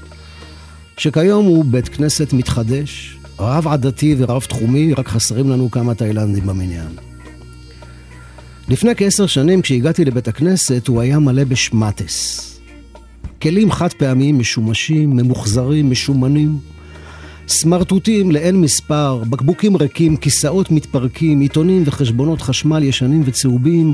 שכיום 0.97 1.47
הוא 1.47 1.65
בית 1.65 1.89
כנסת 1.89 2.33
מתחדש, 2.33 3.19
רב 3.39 3.69
עדתי 3.69 4.15
ורב 4.19 4.43
תחומי, 4.43 4.95
רק 4.95 5.09
חסרים 5.09 5.51
לנו 5.51 5.71
כמה 5.71 5.95
תאילנדים 5.95 6.47
במניין. 6.47 6.97
לפני 8.69 8.91
כעשר 8.97 9.27
שנים, 9.27 9.63
כשהגעתי 9.63 10.05
לבית 10.05 10.29
הכנסת, 10.29 10.89
הוא 10.89 11.01
היה 11.01 11.19
מלא 11.19 11.45
בשמטס. 11.45 12.52
כלים 13.43 13.71
חד 13.71 13.93
פעמיים 13.93 14.39
משומשים, 14.39 15.17
ממוחזרים, 15.17 15.91
משומנים, 15.91 16.59
סמרטוטים 17.49 18.31
לאין 18.31 18.61
מספר, 18.61 19.23
בקבוקים 19.31 19.77
ריקים, 19.77 20.17
כיסאות 20.17 20.71
מתפרקים, 20.71 21.41
עיתונים 21.41 21.83
וחשבונות 21.87 22.43
חשמל 22.43 22.83
ישנים 22.83 23.23
וצהובים, 23.25 23.93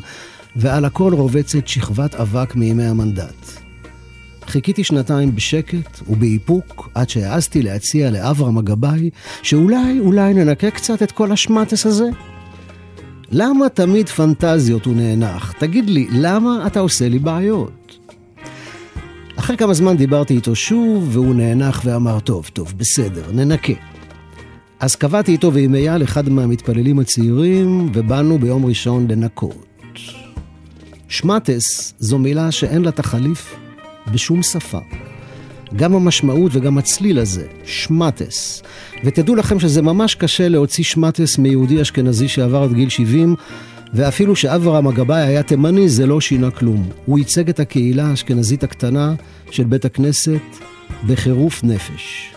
ועל 0.57 0.85
הכל 0.85 1.15
רובצת 1.15 1.69
שכבת 1.69 2.15
אבק 2.15 2.55
מימי 2.55 2.85
המנדט. 2.85 3.61
חיכיתי 4.47 4.85
שנתיים 4.85 5.35
בשקט 5.35 6.01
ובאיפוק 6.09 6.89
עד 6.95 7.09
שהעזתי 7.09 7.63
להציע 7.63 8.11
לאברהם 8.11 8.59
הגבאי 8.59 9.11
שאולי, 9.43 10.01
אולי 10.01 10.35
ננקה 10.35 10.71
קצת 10.71 11.03
את 11.03 11.13
כל 11.13 11.33
השמטס 11.33 11.87
הזה? 11.87 12.09
למה 13.31 13.69
תמיד 13.69 14.09
פנטזיות 14.09 14.85
הוא 14.85 14.97
נאנח? 14.97 15.53
תגיד 15.53 15.91
לי, 15.91 16.07
למה 16.11 16.67
אתה 16.67 16.81
עושה 16.81 17.09
לי 17.09 17.19
בעיות? 17.19 17.98
אחרי 19.39 19.57
כמה 19.57 19.75
זמן 19.75 19.97
דיברתי 19.97 20.35
איתו 20.35 20.55
שוב, 20.55 21.09
והוא 21.13 21.35
נאנח 21.35 21.83
ואמר, 21.85 22.21
טוב, 22.21 22.51
טוב, 22.53 22.73
בסדר, 22.77 23.23
ננקה. 23.33 23.73
אז 24.81 24.97
קבעתי 24.97 25.33
איתו 25.33 25.53
ועם 25.53 25.75
אייל, 25.75 26.03
אחד 26.03 26.29
מהמתפללים 26.29 26.99
הצעירים, 26.99 27.91
ובאנו 27.95 28.39
ביום 28.39 28.67
ראשון 28.67 29.07
לנקות. 29.11 29.67
שמטס 31.09 31.95
זו 31.99 32.19
מילה 32.19 32.51
שאין 32.51 32.83
לה 32.83 32.91
תחליף 32.91 33.55
בשום 34.13 34.43
שפה. 34.43 34.81
גם 35.77 35.95
המשמעות 35.95 36.53
וגם 36.55 36.79
הצליל 36.79 37.19
הזה, 37.19 37.47
שמטס. 37.65 38.63
ותדעו 39.05 39.35
לכם 39.35 39.61
שזה 39.61 39.83
ממש 39.83 40.15
קשה 40.15 40.49
להוציא 40.49 40.85
שמטס 40.85 41.39
מיהודי 41.39 41.83
אשכנזי 41.83 42.29
שעבר 42.29 42.65
את 42.65 42.73
גיל 42.73 42.89
70, 42.89 43.35
ואפילו 43.95 44.37
שאברהם 44.37 44.87
הגבאי 44.87 45.23
היה 45.23 45.43
תימני, 45.43 45.89
זה 45.89 46.07
לא 46.07 46.21
שינה 46.21 46.51
כלום. 46.51 46.89
הוא 47.07 47.19
ייצג 47.19 47.49
את 47.49 47.61
הקהילה 47.61 48.07
האשכנזית 48.07 48.65
הקטנה 48.65 49.15
של 49.51 49.65
בית 49.65 49.85
הכנסת 49.85 50.41
בחירוף 51.07 51.65
נפש. 51.65 52.33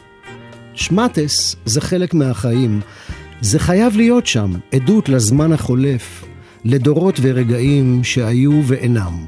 שמטס 0.74 1.56
זה 1.66 1.82
חלק 1.82 2.14
מהחיים. 2.14 2.80
זה 3.42 3.60
חייב 3.60 3.98
להיות 3.98 4.28
שם, 4.28 4.52
עדות 4.72 5.10
לזמן 5.10 5.54
החולף, 5.54 6.26
לדורות 6.66 7.20
ורגעים 7.22 8.04
שהיו 8.04 8.62
ואינם. 8.68 9.26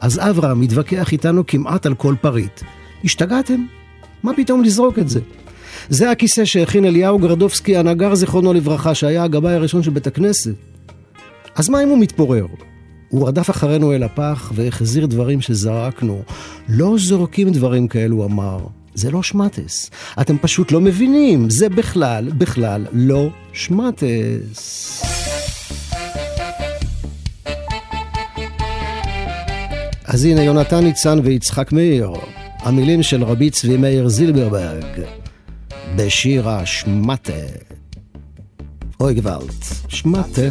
אז 0.00 0.18
אברהם 0.18 0.60
מתווכח 0.60 1.12
איתנו 1.12 1.46
כמעט 1.46 1.86
על 1.86 1.94
כל 1.94 2.14
פריט. 2.20 2.60
השתגעתם? 3.04 3.64
מה 4.22 4.32
פתאום 4.36 4.64
לזרוק 4.64 4.98
את 4.98 5.08
זה? 5.08 5.20
זה 5.88 6.10
הכיסא 6.10 6.44
שהכין 6.44 6.84
אליהו 6.84 7.18
גרדובסקי 7.18 7.76
הנגר 7.76 8.14
זיכרונו 8.14 8.52
לברכה, 8.52 8.94
שהיה 8.94 9.24
הגבאי 9.24 9.54
הראשון 9.54 9.82
של 9.82 9.90
בית 9.90 10.06
הכנסת. 10.06 10.69
אז 11.54 11.68
מה 11.68 11.82
אם 11.82 11.88
הוא 11.88 11.98
מתפורר? 11.98 12.46
הוא 13.08 13.28
רדף 13.28 13.50
אחרינו 13.50 13.92
אל 13.92 14.02
הפח 14.02 14.52
והחזיר 14.54 15.06
דברים 15.06 15.40
שזרקנו. 15.40 16.22
לא 16.68 16.94
זורקים 16.98 17.50
דברים 17.50 17.88
כאלו, 17.88 18.24
אמר. 18.24 18.58
זה 18.94 19.10
לא 19.10 19.22
שמטס. 19.22 19.90
אתם 20.20 20.38
פשוט 20.38 20.72
לא 20.72 20.80
מבינים. 20.80 21.50
זה 21.50 21.68
בכלל, 21.68 22.28
בכלל 22.38 22.86
לא 22.92 23.28
שמטס. 23.52 25.02
אז 30.04 30.24
הנה 30.24 30.42
יונתן 30.42 30.84
ניצן 30.84 31.18
ויצחק 31.22 31.72
מאיר, 31.72 32.10
המילים 32.58 33.02
של 33.02 33.24
רבי 33.24 33.50
צבי 33.50 33.76
מאיר 33.76 34.08
זילברברג, 34.08 34.84
בשיר 35.96 36.48
השמטה. 36.48 37.32
אוי 39.00 39.14
גוואלט, 39.14 39.64
שמטה. 39.88 40.42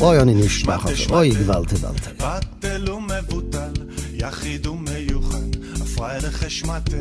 אוי, 0.00 0.20
אני 0.20 0.34
נשמע 0.34 0.78
חושב. 0.78 1.12
אוי, 1.12 1.30
גוואלט, 1.30 1.72
גוואלט. 1.72 2.22
בטל 2.22 2.90
ומבוטל, 2.90 3.72
יחיד 4.12 4.66
ומיוחד, 4.66 5.56
הפרייליך 5.82 6.50
שמטה. 6.50 6.96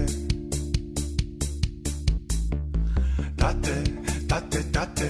טאטה, 3.36 3.72
טאטה, 4.28 4.63
טאטה, 4.72 5.05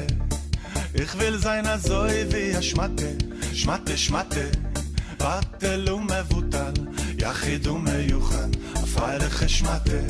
sein 1.46 1.68
als 1.68 1.84
Zoi 1.84 2.18
wie 2.32 2.56
a 2.56 2.62
Schmatte, 2.62 3.10
Schmatte, 3.54 3.98
Schmatte. 4.06 4.46
בטל 5.20 5.94
ומבוטל, 5.94 6.74
יחיד 7.18 7.68
ומיוחד, 7.68 8.48
הפרייליך 8.76 9.50
שמטה. 9.50 10.02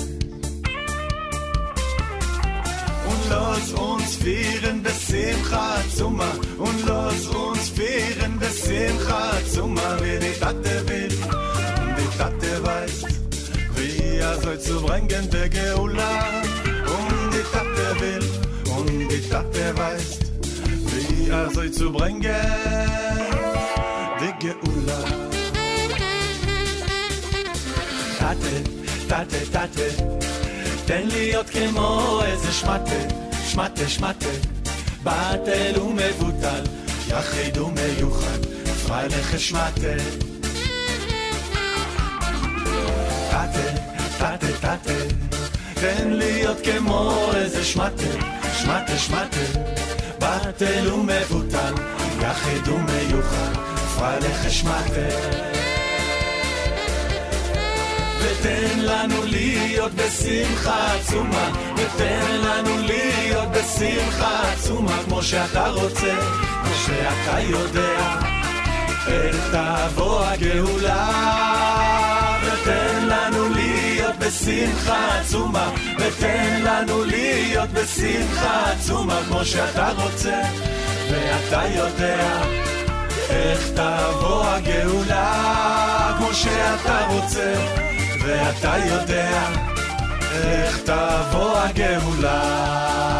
Und 3.09 3.29
los 3.29 3.65
uns 3.73 4.15
vieren 4.17 4.81
bis 4.81 5.07
Simcha 5.07 5.77
Zuma 5.95 6.29
Und 6.57 6.85
los 6.87 7.27
uns 7.27 7.69
vieren 7.69 8.39
bis 8.39 8.63
Simcha 8.63 9.31
Zuma 9.53 9.97
Wie 10.01 10.19
die 10.19 10.39
Tatte 10.39 10.87
will 10.87 11.17
und 11.81 11.95
die 11.97 12.17
Tatte 12.17 12.63
weiß 12.63 13.05
Wie 13.75 14.17
er 14.17 14.41
soll 14.41 14.59
zu 14.59 14.81
bringen 14.81 15.29
der 15.31 15.49
Geula. 15.49 16.11
Und 16.97 17.33
die 17.33 17.45
Tatte 17.53 17.87
will 17.99 18.25
und 18.77 19.11
die 19.11 19.29
Tatte 19.29 19.77
weiß 19.77 20.19
Wie 20.91 21.29
er 21.29 21.49
soll 21.51 21.71
zu 21.71 21.91
bringen 21.91 22.21
der 24.21 24.33
Geula. 24.39 24.99
Tate, 28.19 28.63
tate, 29.07 29.51
tate 29.51 30.44
תן 30.85 31.07
להיות 31.07 31.49
כמו 31.49 32.19
איזה 32.25 32.51
שמטה, 32.51 33.15
שמטה, 33.47 33.89
שמטה, 33.89 34.29
באטל 35.03 35.79
ומבוטל, 35.81 36.63
יחיד 37.07 37.57
ומיוחד, 37.57 38.39
פריילך 38.87 39.39
שמטה. 39.39 39.95
טאטה, 44.17 44.47
טאטה, 44.61 44.93
תן 45.73 46.09
להיות 46.09 46.57
כמו 46.63 47.31
איזה 47.35 47.63
שמטה, 47.63 48.03
שמטה, 48.57 48.97
שמטה, 48.97 49.59
בטל 50.19 50.93
ומבוטל, 50.93 51.73
יחיד 52.21 52.67
ומיוחד, 52.67 53.53
פרלך 53.97 54.51
שמטה. 54.51 55.54
ותן 58.45 58.79
לנו 58.79 59.23
להיות 59.25 59.91
בשמחה 59.93 60.93
עצומה, 60.93 61.49
ותן 61.77 62.41
לנו 62.43 62.77
להיות 62.77 63.47
בשמחה 63.51 64.51
עצומה, 64.53 64.97
כמו 65.05 65.23
שאתה 65.23 65.67
רוצה, 65.67 66.15
כמו 66.63 66.73
שאתה 66.85 67.39
יודע, 67.39 68.19
איך 69.07 69.35
תבוא 69.51 70.25
הגאולה. 70.25 71.11
ותן 72.45 73.07
לנו 73.07 73.49
להיות 73.49 74.15
בשמחה 74.19 75.19
עצומה, 75.19 75.71
ותן 75.99 76.61
לנו 76.63 77.03
להיות 77.03 77.69
בשמחה 77.69 78.71
עצומה, 78.71 79.19
כמו 79.27 79.45
שאתה 79.45 79.91
רוצה, 79.91 80.41
ואתה 81.11 81.61
יודע. 81.75 82.41
איך 83.29 83.69
תבוא 83.69 84.45
הגאולה 84.45 86.13
כמו 86.17 86.33
שאתה 86.33 87.07
רוצה 87.09 87.53
ואתה 88.25 88.73
יודע 88.87 89.49
איך 90.31 90.79
תבוא 90.79 91.57
הגאולה. 91.57 93.14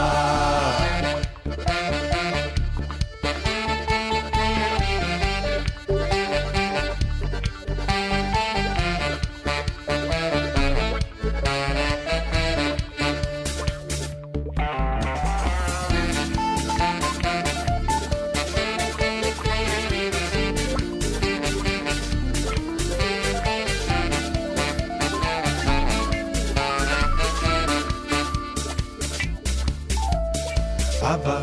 אבא, 31.14 31.40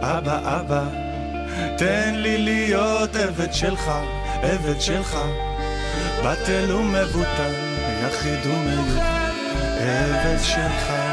אבא, 0.00 0.60
אבא, 0.60 0.82
תן 1.76 2.14
לי 2.14 2.38
להיות 2.38 3.16
עבד 3.16 3.52
שלך, 3.52 3.90
עבד 4.42 4.80
שלך, 4.80 5.16
בטל 6.24 6.72
ומבוטל, 6.72 7.52
יחיד 8.04 8.46
ומיוחד, 8.46 9.30
עבד 9.80 10.38
שלך. 10.42 11.03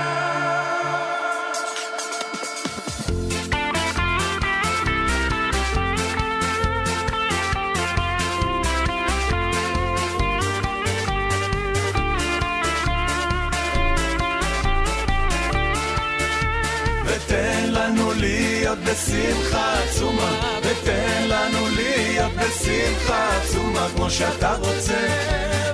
בשמחה 18.91 19.73
עצומה, 19.83 20.59
ותן 20.63 21.27
לנו 21.27 21.67
להיות 21.75 22.31
בשמחה 22.33 23.37
עצומה, 23.37 23.87
כמו 23.95 24.09
שאתה 24.09 24.55
רוצה, 24.55 25.07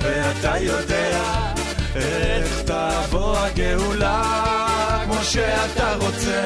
ואתה 0.02 0.58
יודע 0.60 1.22
איך 1.96 2.62
תבוא 2.62 3.38
הגאולה, 3.38 4.24
כמו 5.06 5.24
שאתה 5.24 5.96
רוצה, 5.96 6.44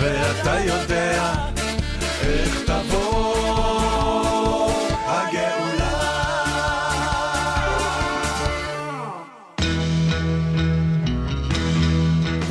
ואתה 0.00 0.56
יודע 0.64 1.34
איך 2.22 2.60
תבוא 2.66 2.85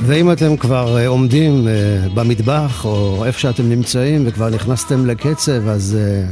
ואם 0.07 0.31
אתם 0.31 0.57
כבר 0.57 0.97
אה, 0.97 1.07
עומדים 1.07 1.67
אה, 1.67 1.73
במטבח, 2.13 2.85
או 2.85 3.25
איפה 3.25 3.39
שאתם 3.39 3.69
נמצאים, 3.69 4.23
וכבר 4.27 4.49
נכנסתם 4.49 5.05
לקצב, 5.05 5.67
אז 5.67 5.97
אה, 5.99 6.23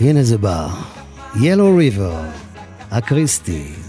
הנה 0.00 0.22
זה 0.22 0.38
בא. 0.38 0.68
Yellow 1.34 1.98
River, 1.98 2.14
הקריסטי. 2.90 3.85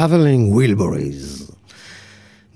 Traveling 0.00 0.54
Wilburys. 0.56 1.52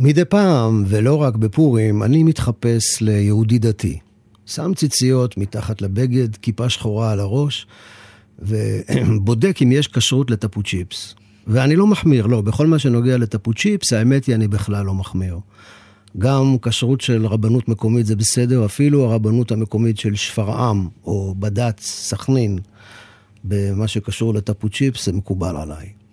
מדי 0.01 0.25
פעם, 0.25 0.85
ולא 0.87 1.23
רק 1.23 1.37
בפורים, 1.37 2.03
אני 2.03 2.23
מתחפש 2.23 3.01
ליהודי 3.01 3.59
דתי. 3.59 3.99
שם 4.47 4.73
ציציות 4.77 5.37
מתחת 5.37 5.83
לבגד, 5.83 6.37
כיפה 6.37 6.69
שחורה 6.69 7.13
על 7.13 7.21
הראש, 7.21 7.67
ובודק 8.39 9.59
אם 9.63 9.73
יש 9.73 9.89
כשרות 9.89 10.31
לטפו 10.31 10.63
צ'יפס. 10.63 11.15
ואני 11.47 11.77
לא 11.77 11.87
מחמיר, 11.87 12.27
לא, 12.27 12.41
בכל 12.41 12.67
מה 12.67 12.79
שנוגע 12.79 13.17
לטפו 13.19 13.55
צ'יפס, 13.55 13.93
האמת 13.93 14.25
היא, 14.25 14.35
אני 14.35 14.49
בכלל 14.49 14.87
לא 14.87 14.95
מחמיר. 14.95 15.39
גם 16.19 16.57
כשרות 16.63 17.01
של 17.01 17.27
רבנות 17.27 17.69
מקומית 17.69 18.07
זה 18.07 18.17
בסדר, 18.17 18.65
אפילו 18.65 19.05
הרבנות 19.05 19.53
המקומית 19.53 19.99
של 19.99 20.15
שפרעם, 20.15 20.89
או 21.05 21.35
בד"ץ, 21.39 21.81
סכנין, 21.81 22.59
במה 23.45 23.89
שקשור 23.89 24.35
לטפו 24.35 24.69
צ'יפס, 24.69 25.07
זה 25.07 25.13
מקובל 25.13 25.57
עליי. 25.57 26.04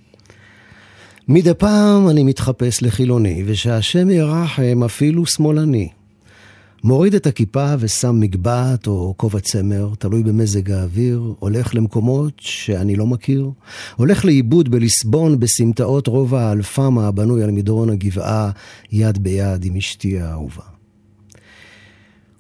מדי 1.34 1.54
פעם 1.54 2.10
אני 2.10 2.24
מתחפש 2.24 2.84
לחילוני, 2.84 3.44
ושהשם 3.46 4.10
ירחם 4.10 4.84
אפילו 4.86 5.26
שמאלני. 5.26 5.90
מוריד 6.84 7.16
את 7.16 7.28
הכיפה 7.28 7.74
ושם 7.80 8.20
מגבעת 8.20 8.88
או 8.88 9.14
כובע 9.18 9.40
צמר, 9.40 9.90
תלוי 10.00 10.24
במזג 10.24 10.72
האוויר, 10.72 11.34
הולך 11.40 11.76
למקומות 11.76 12.34
שאני 12.40 12.96
לא 12.96 13.08
מכיר, 13.08 13.52
הולך 13.96 14.26
לאיבוד 14.26 14.70
בליסבון 14.70 15.40
בסמטאות 15.40 16.08
רובע 16.08 16.42
האלפמה 16.42 17.08
הבנוי 17.08 17.44
על 17.44 17.52
מדרון 17.52 17.90
הגבעה, 17.90 18.52
יד 18.92 19.24
ביד 19.24 19.66
עם 19.66 19.76
אשתי 19.76 20.20
האהובה. 20.20 20.64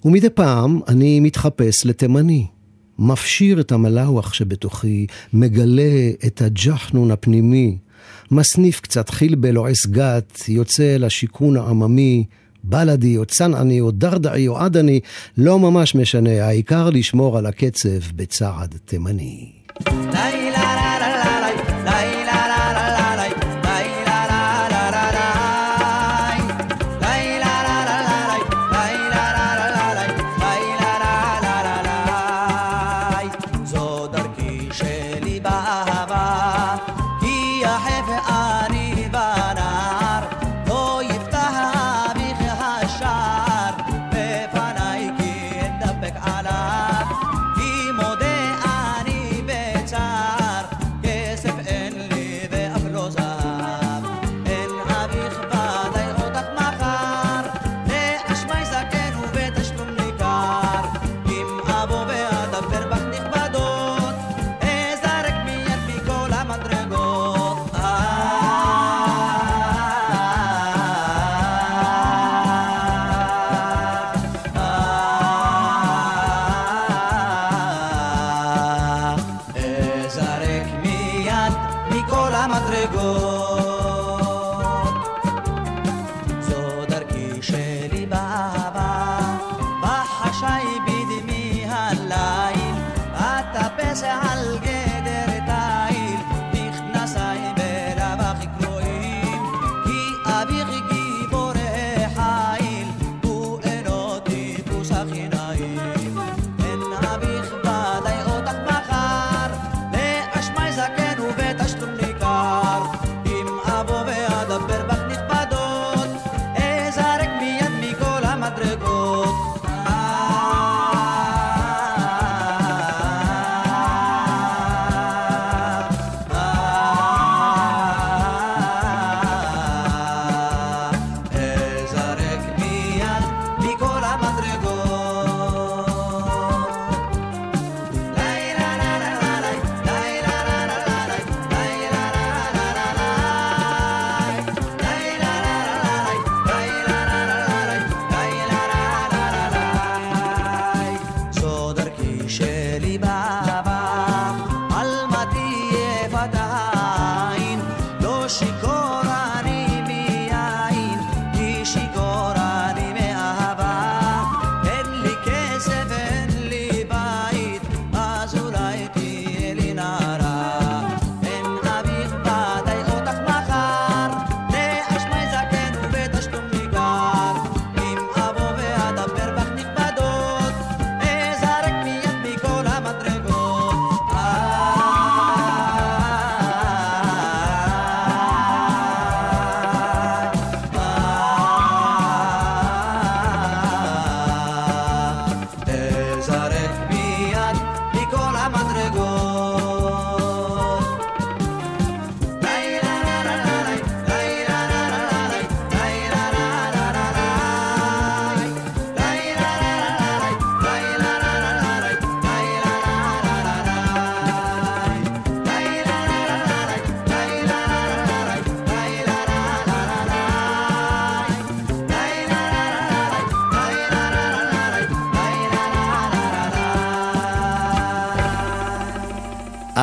ומדי 0.05 0.29
פעם 0.29 0.79
אני 0.87 1.19
מתחפש 1.19 1.85
לתימני. 1.85 2.47
מפשיר 2.99 3.59
את 3.59 3.71
המלאוח 3.71 4.33
שבתוכי, 4.33 5.05
מגלה 5.33 6.11
את 6.25 6.41
הג'חנון 6.41 7.11
הפנימי, 7.11 7.77
מסניף 8.31 8.79
קצת 8.79 9.09
חילבל 9.09 9.57
או 9.57 9.67
עס 9.67 9.85
גת, 9.85 10.43
יוצא 10.47 10.97
לשיכון 10.99 11.57
העממי, 11.57 12.23
בלדי 12.63 13.17
או 13.17 13.25
צנעני 13.25 13.81
או 13.81 13.91
דרדעי 13.91 14.47
או 14.47 14.57
עדני, 14.57 14.99
לא 15.37 15.59
ממש 15.59 15.95
משנה, 15.95 16.45
העיקר 16.45 16.89
לשמור 16.89 17.37
על 17.37 17.45
הקצב 17.45 18.11
בצעד 18.15 18.75
תימני. 18.85 19.51
זו 19.89 20.80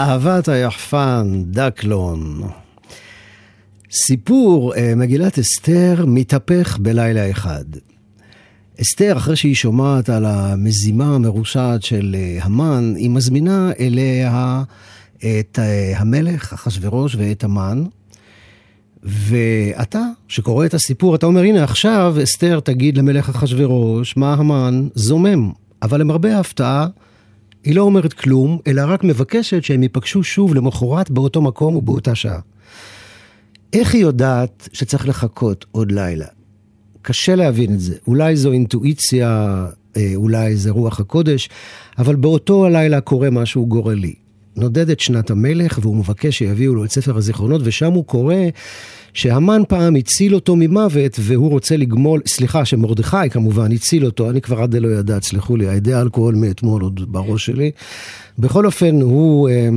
אהבת 0.09 0.49
היחפן, 0.49 1.43
דקלון. 1.47 2.43
סיפור 3.93 4.75
אה, 4.75 4.95
מגילת 4.97 5.39
אסתר 5.39 6.05
מתהפך 6.07 6.79
בלילה 6.81 7.31
אחד. 7.31 7.65
אסתר, 8.81 9.17
אחרי 9.17 9.37
שהיא 9.37 9.55
שומעת 9.55 10.09
על 10.09 10.25
המזימה 10.27 11.15
המרושעת 11.15 11.83
של 11.83 12.17
אה, 12.19 12.39
המן, 12.43 12.95
היא 12.97 13.11
מזמינה 13.11 13.71
אליה 13.81 14.63
את 15.17 15.59
אה, 15.59 15.93
המלך, 15.97 16.53
אחשורוש 16.53 17.15
ואת 17.19 17.45
המן. 17.45 17.85
ואתה, 19.03 20.03
שקורא 20.29 20.67
את 20.67 20.75
הסיפור, 20.75 21.15
אתה 21.15 21.27
אומר, 21.27 21.43
הנה 21.43 21.65
עכשיו 21.65 22.17
אסתר 22.23 22.61
תגיד 22.61 22.99
למלך 22.99 23.29
אחשורוש 23.29 24.17
מה 24.17 24.35
המן 24.35 24.89
זומם. 24.95 25.53
אבל 25.83 26.01
למרבה 26.01 26.37
ההפתעה, 26.37 26.87
היא 27.69 27.75
לא 27.77 27.83
אומרת 27.83 28.12
כלום, 28.12 28.59
אלא 28.66 28.83
רק 28.87 29.05
מבקשת 29.05 29.64
שהם 29.64 29.83
ייפגשו 29.83 30.23
שוב 30.23 30.55
למחרת 30.55 31.11
באותו 31.11 31.43
מקום 31.43 31.77
ובאותה 31.77 32.14
שעה. 32.14 32.41
איך 33.73 33.95
היא 33.95 34.03
יודעת 34.03 34.69
שצריך 34.73 35.09
לחכות 35.09 35.66
עוד 35.71 35.93
לילה? 35.93 36.27
קשה 37.03 37.35
להבין 37.35 37.75
את 37.75 37.81
זה. 37.81 37.97
אולי 38.07 38.37
זו 38.37 38.53
אינטואיציה, 38.53 39.66
אה, 39.97 40.12
אולי 40.14 40.57
זה 40.57 40.71
רוח 40.71 41.01
הקודש, 41.01 41.49
אבל 41.99 42.16
באותו 42.16 42.66
הלילה 42.66 43.01
קורה 43.01 43.31
משהו 43.31 43.66
גורלי. 43.66 44.14
נודד 44.57 44.91
את 44.91 45.01
שנת 45.01 45.31
המלך 45.31 45.79
והוא 45.83 45.97
מבקש 45.97 46.39
שיביאו 46.39 46.75
לו 46.75 46.85
את 46.85 46.91
ספר 46.91 47.17
הזיכרונות, 47.17 47.61
ושם 47.65 47.93
הוא 47.93 48.05
קורא 48.05 48.35
שהמן 49.15 49.63
פעם 49.69 49.97
הציל 49.97 50.35
אותו 50.35 50.57
ממוות 50.57 51.17
והוא 51.21 51.51
רוצה 51.51 51.77
לגמול, 51.77 52.21
סליחה, 52.27 52.65
שמרדכי 52.65 53.31
כמובן 53.31 53.73
הציל 53.73 54.05
אותו, 54.05 54.31
אני 54.31 54.41
כבר 54.41 54.63
עד 54.63 54.77
לא 54.77 54.89
יודעת, 54.89 55.23
סלחו 55.23 55.57
לי, 55.57 55.69
האדי 55.69 55.95
האלכוהול 55.95 56.35
מאתמול 56.35 56.83
עוד 56.83 57.13
בראש 57.13 57.47
שלי. 57.47 57.71
בכל 58.39 58.67
אופן, 58.67 59.01
הוא... 59.01 59.49
אה, 59.49 59.69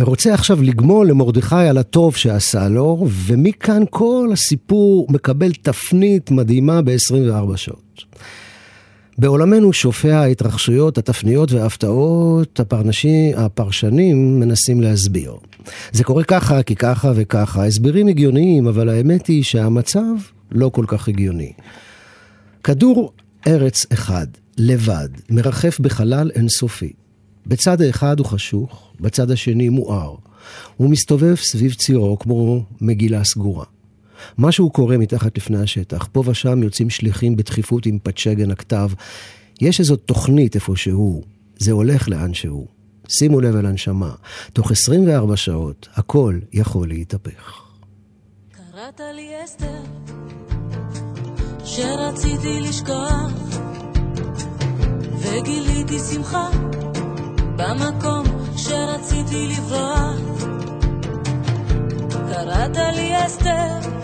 רוצה 0.00 0.34
עכשיו 0.34 0.62
לגמול 0.62 1.08
למרדכי 1.08 1.54
על 1.54 1.78
הטוב 1.78 2.16
שעשה 2.16 2.68
לו, 2.68 3.06
ומכאן 3.26 3.82
כל 3.90 4.28
הסיפור 4.32 5.06
מקבל 5.10 5.52
תפנית 5.52 6.30
מדהימה 6.30 6.82
ב-24 6.82 7.56
שעות. 7.56 8.04
בעולמנו 9.18 9.72
שופע 9.72 10.16
ההתרחשויות, 10.16 10.98
התפניות 10.98 11.52
וההפתעות, 11.52 12.60
הפרנשי, 12.60 13.32
הפרשנים 13.36 14.40
מנסים 14.40 14.80
להסביר. 14.80 15.32
זה 15.92 16.04
קורה 16.04 16.24
ככה, 16.24 16.62
כי 16.62 16.74
ככה 16.74 17.12
וככה. 17.14 17.66
הסברים 17.66 18.08
הגיוניים, 18.08 18.66
אבל 18.66 18.88
האמת 18.88 19.26
היא 19.26 19.44
שהמצב 19.44 20.14
לא 20.52 20.68
כל 20.68 20.84
כך 20.88 21.08
הגיוני. 21.08 21.52
כדור 22.64 23.12
ארץ 23.46 23.86
אחד, 23.92 24.26
לבד, 24.58 25.08
מרחף 25.30 25.80
בחלל 25.80 26.30
אינסופי. 26.34 26.92
בצד 27.46 27.82
האחד 27.82 28.18
הוא 28.18 28.26
חשוך, 28.26 28.92
בצד 29.00 29.30
השני 29.30 29.68
מואר. 29.68 30.14
הוא 30.76 30.90
מסתובב 30.90 31.34
סביב 31.34 31.74
צירו 31.74 32.18
כמו 32.18 32.64
מגילה 32.80 33.24
סגורה. 33.24 33.64
משהו 34.38 34.70
קורה 34.70 34.98
מתחת 34.98 35.38
לפני 35.38 35.62
השטח, 35.62 36.08
פה 36.12 36.22
ושם 36.26 36.62
יוצאים 36.62 36.90
שליחים 36.90 37.36
בדחיפות 37.36 37.86
עם 37.86 37.98
פצ'גן 38.02 38.50
הכתב. 38.50 38.90
יש 39.60 39.80
איזו 39.80 39.96
תוכנית 39.96 40.54
איפשהו, 40.54 41.22
זה 41.56 41.72
הולך 41.72 42.08
לאן 42.08 42.34
שהוא. 42.34 42.66
שימו 43.08 43.40
לב 43.40 43.56
אל 43.56 43.66
הנשמה, 43.66 44.14
תוך 44.52 44.70
24 44.70 45.36
שעות 45.36 45.88
הכל 45.94 46.38
יכול 46.52 46.88
להתהפך. 46.88 47.62
קראת 48.50 49.00
לי 49.14 49.30
אסתר, 49.44 49.82
שרציתי 51.64 52.60
לשכוח, 52.60 53.32
וגיליתי 55.18 55.98
שמחה 56.12 56.50
במקום 57.56 58.24
שרציתי 58.56 59.48
לברוח. 59.48 60.20
קראת 62.10 62.76
לי 62.76 63.26
אסתר, 63.26 63.97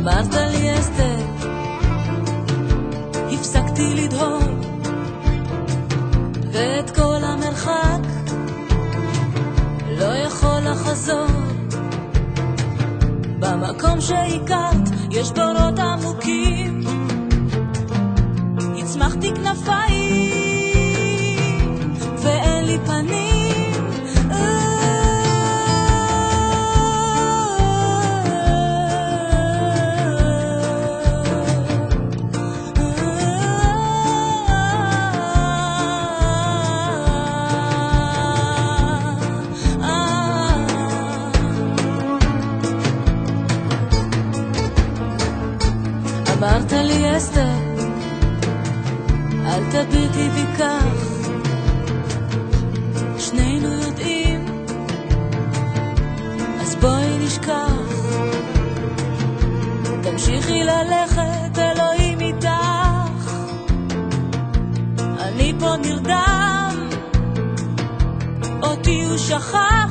אמרת 0.00 0.34
לי 0.34 0.78
אסתר, 0.78 1.18
הפסקתי 3.32 3.94
לדהור, 3.94 4.42
ואת 6.52 6.90
כל 6.90 7.18
המרחק 7.22 8.00
לא 9.88 10.04
יכול 10.04 10.60
לחזור. 10.64 11.26
במקום 13.38 14.00
שהכרת 14.00 14.88
יש 15.10 15.32
בורות 15.32 15.78
עמוקים, 15.78 16.80
הצמחתי 18.78 19.30
כנפיים, 19.34 20.80
ואין 22.22 22.64
לי 22.64 22.78
פנים. 22.86 23.29
אסתר, 47.20 47.58
אל 49.46 49.62
תביטי 49.70 50.28
בי 50.28 50.44
כך, 50.58 50.84
שנינו 53.18 53.72
יודעים, 53.72 54.46
אז 56.60 56.74
בואי 56.74 57.18
נשכח. 57.18 57.72
תמשיכי 60.02 60.64
ללכת, 60.64 61.58
אלוהים 61.58 62.20
איתך, 62.20 63.34
אני 65.18 65.52
פה 65.60 65.76
נרדם, 65.76 66.88
אותי 68.62 69.04
הוא 69.04 69.18
שכח. 69.18 69.89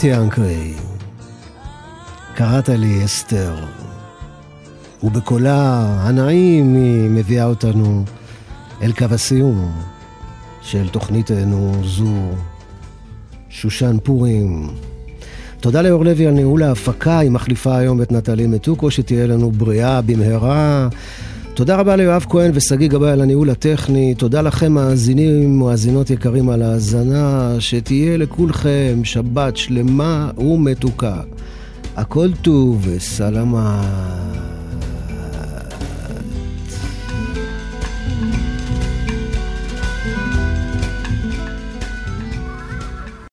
אתי 0.00 0.14
אנקרי, 0.14 0.72
קראת 2.34 2.68
לי 2.68 3.04
אסתר, 3.04 3.54
ובקולה 5.02 5.86
הנעים 6.00 6.74
היא 6.74 7.10
מביאה 7.10 7.44
אותנו 7.44 8.04
אל 8.82 8.92
קו 8.92 9.04
הסיום 9.10 9.72
של 10.62 10.88
תוכניתנו 10.88 11.72
זו, 11.84 12.14
שושן 13.48 13.96
פורים. 14.02 14.68
תודה 15.60 15.82
לאור 15.82 16.04
לוי 16.04 16.26
על 16.26 16.32
ניהול 16.32 16.62
ההפקה, 16.62 17.18
היא 17.18 17.30
מחליפה 17.30 17.76
היום 17.76 18.02
את 18.02 18.12
נטלי 18.12 18.46
מתוקו, 18.46 18.90
שתהיה 18.90 19.26
לנו 19.26 19.50
בריאה 19.50 20.00
במהרה. 20.00 20.88
תודה 21.60 21.76
רבה 21.76 21.96
ליואב 21.96 22.26
כהן 22.28 22.50
ושגיא 22.54 22.88
גבאי 22.88 23.10
על 23.10 23.20
הניהול 23.20 23.50
הטכני. 23.50 24.14
תודה 24.14 24.42
לכם, 24.42 24.72
מאזינים 24.72 25.62
ומאזינות 25.62 26.10
יקרים, 26.10 26.48
על 26.48 26.62
ההאזנה. 26.62 27.54
שתהיה 27.58 28.16
לכולכם 28.16 29.00
שבת 29.04 29.56
שלמה 29.56 30.30
ומתוקה. 30.38 31.20
הכל 31.96 32.28
טוב 32.42 32.86
וסלמה. 32.88 33.82